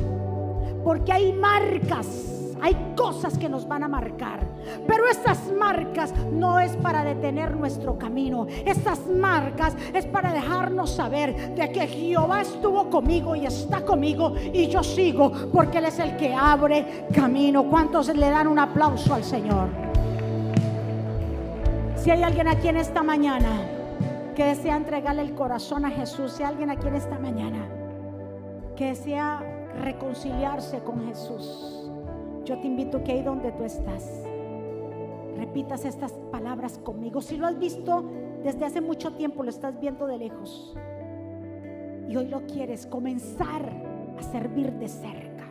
Porque 0.84 1.12
hay 1.12 1.32
marcas 1.32 2.40
hay 2.62 2.94
cosas 2.96 3.38
que 3.38 3.48
nos 3.48 3.66
van 3.66 3.84
a 3.84 3.88
marcar. 3.88 4.40
Pero 4.86 5.06
esas 5.08 5.50
marcas 5.52 6.12
no 6.32 6.60
es 6.60 6.76
para 6.76 7.04
detener 7.04 7.56
nuestro 7.56 7.98
camino. 7.98 8.46
Esas 8.64 9.06
marcas 9.06 9.74
es 9.94 10.06
para 10.06 10.32
dejarnos 10.32 10.90
saber 10.90 11.54
de 11.54 11.72
que 11.72 11.86
Jehová 11.86 12.42
estuvo 12.42 12.90
conmigo 12.90 13.34
y 13.34 13.46
está 13.46 13.84
conmigo 13.84 14.34
y 14.52 14.68
yo 14.68 14.82
sigo 14.82 15.32
porque 15.52 15.78
Él 15.78 15.86
es 15.86 15.98
el 15.98 16.16
que 16.16 16.34
abre 16.34 17.06
camino. 17.14 17.64
¿Cuántos 17.64 18.14
le 18.14 18.28
dan 18.28 18.46
un 18.46 18.58
aplauso 18.58 19.14
al 19.14 19.24
Señor? 19.24 19.89
Si 22.00 22.10
hay 22.10 22.22
alguien 22.22 22.48
aquí 22.48 22.68
en 22.68 22.76
esta 22.76 23.02
mañana 23.02 23.50
que 24.34 24.44
desea 24.44 24.76
entregarle 24.76 25.22
el 25.22 25.34
corazón 25.34 25.84
a 25.84 25.90
Jesús, 25.90 26.32
si 26.32 26.42
hay 26.42 26.50
alguien 26.50 26.70
aquí 26.70 26.88
en 26.88 26.96
esta 26.96 27.18
mañana 27.18 27.68
que 28.76 28.86
desea 28.86 29.42
reconciliarse 29.82 30.80
con 30.80 31.06
Jesús 31.06 31.80
yo 32.50 32.58
te 32.58 32.66
invito 32.66 33.04
que 33.04 33.12
ahí 33.12 33.22
donde 33.22 33.52
tú 33.52 33.64
estás, 33.64 34.24
repitas 35.36 35.84
estas 35.84 36.12
palabras 36.32 36.78
conmigo. 36.78 37.20
Si 37.20 37.36
lo 37.36 37.46
has 37.46 37.58
visto 37.58 38.04
desde 38.42 38.64
hace 38.64 38.80
mucho 38.80 39.12
tiempo, 39.12 39.44
lo 39.44 39.50
estás 39.50 39.78
viendo 39.78 40.06
de 40.06 40.18
lejos. 40.18 40.74
Y 42.08 42.16
hoy 42.16 42.26
lo 42.26 42.44
quieres 42.46 42.86
comenzar 42.86 43.62
a 44.18 44.22
servir 44.22 44.72
de 44.72 44.88
cerca, 44.88 45.44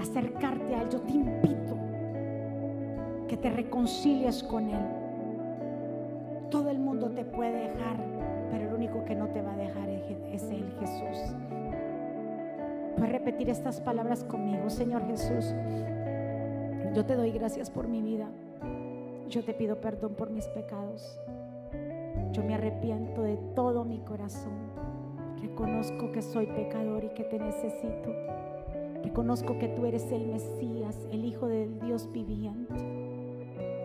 acercarte 0.00 0.74
a 0.74 0.82
Él. 0.82 0.88
Yo 0.90 1.00
te 1.02 1.12
invito 1.12 1.76
que 3.28 3.36
te 3.36 3.50
reconcilies 3.50 4.42
con 4.42 4.70
Él. 4.70 5.03
Todo 6.54 6.70
el 6.70 6.78
mundo 6.78 7.10
te 7.10 7.24
puede 7.24 7.68
dejar, 7.68 7.96
pero 8.48 8.68
el 8.68 8.74
único 8.74 9.04
que 9.04 9.16
no 9.16 9.26
te 9.26 9.42
va 9.42 9.54
a 9.54 9.56
dejar 9.56 9.88
es 9.88 10.44
Él, 10.52 10.72
Jesús. 10.78 11.34
Puedes 12.96 13.10
repetir 13.10 13.50
estas 13.50 13.80
palabras 13.80 14.22
conmigo, 14.22 14.70
Señor 14.70 15.04
Jesús. 15.04 15.52
Yo 16.94 17.04
te 17.04 17.16
doy 17.16 17.32
gracias 17.32 17.70
por 17.70 17.88
mi 17.88 18.02
vida. 18.02 18.28
Yo 19.28 19.42
te 19.42 19.52
pido 19.52 19.80
perdón 19.80 20.14
por 20.14 20.30
mis 20.30 20.46
pecados. 20.46 21.18
Yo 22.30 22.44
me 22.44 22.54
arrepiento 22.54 23.22
de 23.22 23.36
todo 23.56 23.84
mi 23.84 23.98
corazón. 23.98 24.52
Reconozco 25.42 26.12
que 26.12 26.22
soy 26.22 26.46
pecador 26.46 27.02
y 27.02 27.08
que 27.14 27.24
te 27.24 27.40
necesito. 27.40 28.14
Reconozco 29.02 29.58
que 29.58 29.70
tú 29.70 29.86
eres 29.86 30.08
el 30.12 30.28
Mesías, 30.28 30.96
el 31.10 31.24
Hijo 31.24 31.48
del 31.48 31.80
Dios 31.80 32.08
viviente, 32.12 32.74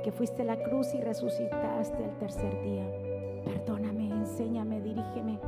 que 0.04 0.12
fuiste 0.12 0.42
a 0.42 0.46
la 0.46 0.58
cruz 0.58 0.94
y 0.94 1.02
resucitaste 1.02 2.04
el 2.04 2.18
tercer 2.20 2.62
día. 2.64 2.86
Perdóname, 3.46 4.10
enséñame, 4.12 4.82
dirígeme. 4.82 5.40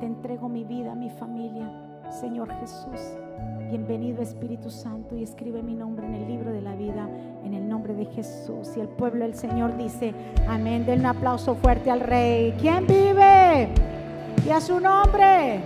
Te 0.00 0.06
entrego 0.06 0.48
mi 0.48 0.64
vida, 0.64 0.94
mi 0.94 1.10
familia, 1.10 1.70
Señor 2.10 2.52
Jesús. 2.60 3.00
Bienvenido 3.68 4.22
Espíritu 4.22 4.70
Santo 4.70 5.16
y 5.16 5.22
escribe 5.22 5.62
mi 5.62 5.74
nombre 5.74 6.06
en 6.06 6.14
el 6.14 6.28
libro 6.28 6.52
de 6.52 6.62
la 6.62 6.74
vida 6.76 7.08
en 7.44 7.54
el 7.54 7.68
nombre 7.68 7.94
de 7.94 8.06
Jesús. 8.06 8.76
Y 8.76 8.80
el 8.80 8.88
pueblo 8.88 9.24
del 9.24 9.34
Señor 9.34 9.76
dice, 9.76 10.14
amén. 10.48 10.86
Den 10.86 11.00
un 11.00 11.06
aplauso 11.06 11.54
fuerte 11.56 11.90
al 11.90 12.00
Rey. 12.00 12.54
¿Quién 12.60 12.86
vive? 12.86 13.68
y 14.46 14.50
a 14.50 14.60
su 14.60 14.78
nombre. 14.78 15.60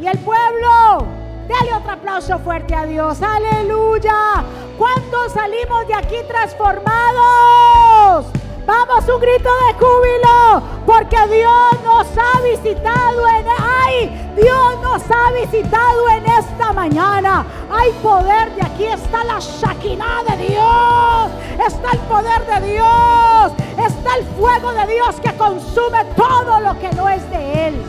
Y 0.00 0.06
el 0.06 0.18
pueblo, 0.18 1.06
dale 1.48 1.74
otro 1.74 1.92
aplauso 1.92 2.38
fuerte 2.38 2.74
a 2.74 2.86
Dios. 2.86 3.20
Aleluya. 3.22 4.42
¿Cuántos 4.82 5.30
salimos 5.30 5.86
de 5.86 5.94
aquí 5.94 6.16
transformados? 6.26 8.26
Vamos, 8.66 9.08
un 9.08 9.20
grito 9.20 9.48
de 9.48 9.74
júbilo, 9.74 10.60
porque 10.84 11.16
Dios 11.28 11.84
nos 11.84 12.08
ha 12.18 12.40
visitado 12.42 13.28
en 13.28 13.46
ay, 13.60 14.32
Dios 14.34 14.80
nos 14.82 15.08
ha 15.08 15.30
visitado 15.40 16.08
en 16.08 16.26
esta 16.26 16.72
mañana. 16.72 17.46
Hay 17.70 17.92
poder 18.02 18.56
de 18.56 18.62
aquí 18.62 18.86
está 18.86 19.22
la 19.22 19.38
Shakinah 19.38 20.24
de 20.24 20.36
Dios. 20.48 21.30
Está 21.64 21.92
el 21.92 22.00
poder 22.00 22.44
de 22.44 22.60
Dios. 22.72 23.52
Está 23.78 24.16
el 24.16 24.24
fuego 24.36 24.72
de 24.72 24.84
Dios 24.94 25.20
que 25.20 25.32
consume 25.36 26.04
todo 26.16 26.58
lo 26.58 26.76
que 26.80 26.90
no 26.96 27.08
es 27.08 27.30
de 27.30 27.68
él. 27.68 27.80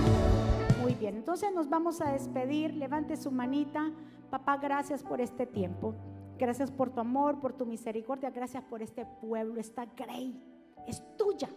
Entonces 1.01 1.51
nos 1.55 1.67
vamos 1.67 2.01
a 2.01 2.11
despedir. 2.11 2.75
Levante 2.75 3.17
su 3.17 3.31
manita. 3.31 3.89
Papá, 4.29 4.57
gracias 4.57 5.01
por 5.01 5.21
este 5.21 5.47
tiempo. 5.47 5.95
Gracias 6.37 6.71
por 6.71 6.89
tu 6.89 6.99
amor, 6.99 7.39
por 7.39 7.53
tu 7.53 7.65
misericordia. 7.65 8.29
Gracias 8.29 8.63
por 8.63 8.81
este 8.81 9.05
pueblo, 9.05 9.59
esta 9.59 9.85
grey. 9.85 10.41
Es 10.87 11.03
tuya. 11.17 11.49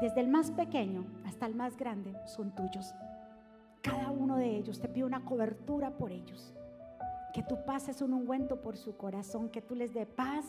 Desde 0.00 0.20
el 0.20 0.28
más 0.28 0.50
pequeño 0.50 1.06
hasta 1.24 1.46
el 1.46 1.54
más 1.54 1.76
grande 1.76 2.14
son 2.26 2.54
tuyos. 2.54 2.94
Cada 3.82 4.10
uno 4.10 4.36
de 4.36 4.56
ellos 4.56 4.80
te 4.80 4.88
pido 4.88 5.06
una 5.06 5.24
cobertura 5.24 5.96
por 5.96 6.12
ellos 6.12 6.54
que 7.36 7.42
tú 7.42 7.58
pases 7.66 8.00
un 8.00 8.14
ungüento 8.14 8.62
por 8.62 8.78
su 8.78 8.96
corazón, 8.96 9.50
que 9.50 9.60
tú 9.60 9.74
les 9.74 9.92
dé 9.92 10.06
paz, 10.06 10.46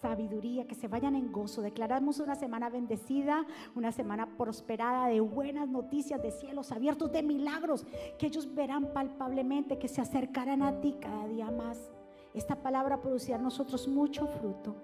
sabiduría, 0.00 0.66
que 0.66 0.74
se 0.74 0.88
vayan 0.88 1.14
en 1.14 1.30
gozo. 1.30 1.60
Declaramos 1.60 2.20
una 2.20 2.36
semana 2.36 2.70
bendecida, 2.70 3.44
una 3.74 3.92
semana 3.92 4.38
prosperada 4.38 5.08
de 5.08 5.20
buenas 5.20 5.68
noticias, 5.68 6.22
de 6.22 6.30
cielos 6.30 6.72
abiertos, 6.72 7.12
de 7.12 7.22
milagros, 7.22 7.84
que 8.18 8.28
ellos 8.28 8.54
verán 8.54 8.94
palpablemente, 8.94 9.78
que 9.78 9.88
se 9.88 10.00
acercarán 10.00 10.62
a 10.62 10.80
ti 10.80 10.96
cada 10.98 11.28
día 11.28 11.50
más. 11.50 11.92
Esta 12.34 12.56
palabra 12.56 13.00
producirá 13.00 13.36
en 13.36 13.42
nosotros 13.42 13.88
mucho 13.88 14.26
fruto. 14.26 14.74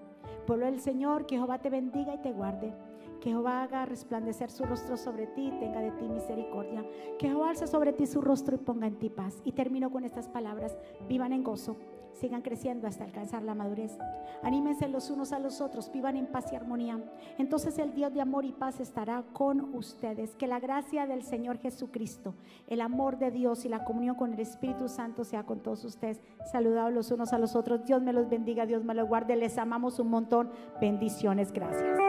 Pueblo 0.45 0.65
del 0.65 0.79
Señor, 0.79 1.25
que 1.25 1.35
Jehová 1.35 1.59
te 1.59 1.69
bendiga 1.69 2.13
y 2.13 2.19
te 2.19 2.31
guarde. 2.31 2.73
Que 3.21 3.31
Jehová 3.31 3.63
haga 3.63 3.85
resplandecer 3.85 4.51
su 4.51 4.65
rostro 4.65 4.97
sobre 4.97 5.27
ti 5.27 5.47
y 5.47 5.59
tenga 5.59 5.81
de 5.81 5.91
ti 5.91 6.07
misericordia. 6.07 6.85
Que 7.17 7.27
Jehová 7.27 7.49
alce 7.49 7.67
sobre 7.67 7.91
ti 7.91 8.05
su 8.05 8.21
rostro 8.21 8.55
y 8.55 8.59
ponga 8.59 8.87
en 8.87 8.99
ti 8.99 9.09
paz. 9.09 9.41
Y 9.43 9.51
termino 9.51 9.91
con 9.91 10.05
estas 10.05 10.29
palabras. 10.29 10.77
Vivan 11.07 11.33
en 11.33 11.43
gozo, 11.43 11.77
sigan 12.13 12.41
creciendo 12.41 12.87
hasta 12.87 13.03
alcanzar 13.03 13.43
la 13.43 13.55
madurez. 13.55 13.97
Anímense 14.43 14.87
los 14.87 15.09
unos 15.09 15.31
a 15.31 15.39
los 15.39 15.61
otros, 15.61 15.91
vivan 15.91 16.17
en 16.17 16.27
paz 16.27 16.51
y 16.51 16.55
armonía. 16.55 16.99
Entonces 17.37 17.77
el 17.77 17.93
Dios 17.93 18.13
de 18.13 18.21
amor 18.21 18.45
y 18.45 18.51
paz 18.51 18.79
estará 18.79 19.23
con 19.33 19.75
ustedes. 19.75 20.35
Que 20.35 20.47
la 20.47 20.59
gracia 20.59 21.07
del 21.07 21.23
Señor 21.23 21.59
Jesucristo, 21.59 22.33
el 22.67 22.81
amor 22.81 23.17
de 23.17 23.31
Dios 23.31 23.65
y 23.65 23.69
la 23.69 23.83
comunión 23.83 24.15
con 24.15 24.33
el 24.33 24.39
Espíritu 24.39 24.87
Santo 24.87 25.23
sea 25.23 25.43
con 25.43 25.59
todos 25.59 25.83
ustedes. 25.85 26.21
Saludados 26.51 26.93
los 26.93 27.11
unos 27.11 27.33
a 27.33 27.39
los 27.39 27.55
otros. 27.55 27.85
Dios 27.85 28.01
me 28.01 28.13
los 28.13 28.29
bendiga, 28.29 28.65
Dios 28.65 28.83
me 28.83 28.93
los 28.93 29.07
guarde. 29.07 29.35
Les 29.35 29.57
amamos 29.57 29.99
un 29.99 30.09
montón. 30.09 30.51
Bendiciones, 30.79 31.51
gracias. 31.51 32.08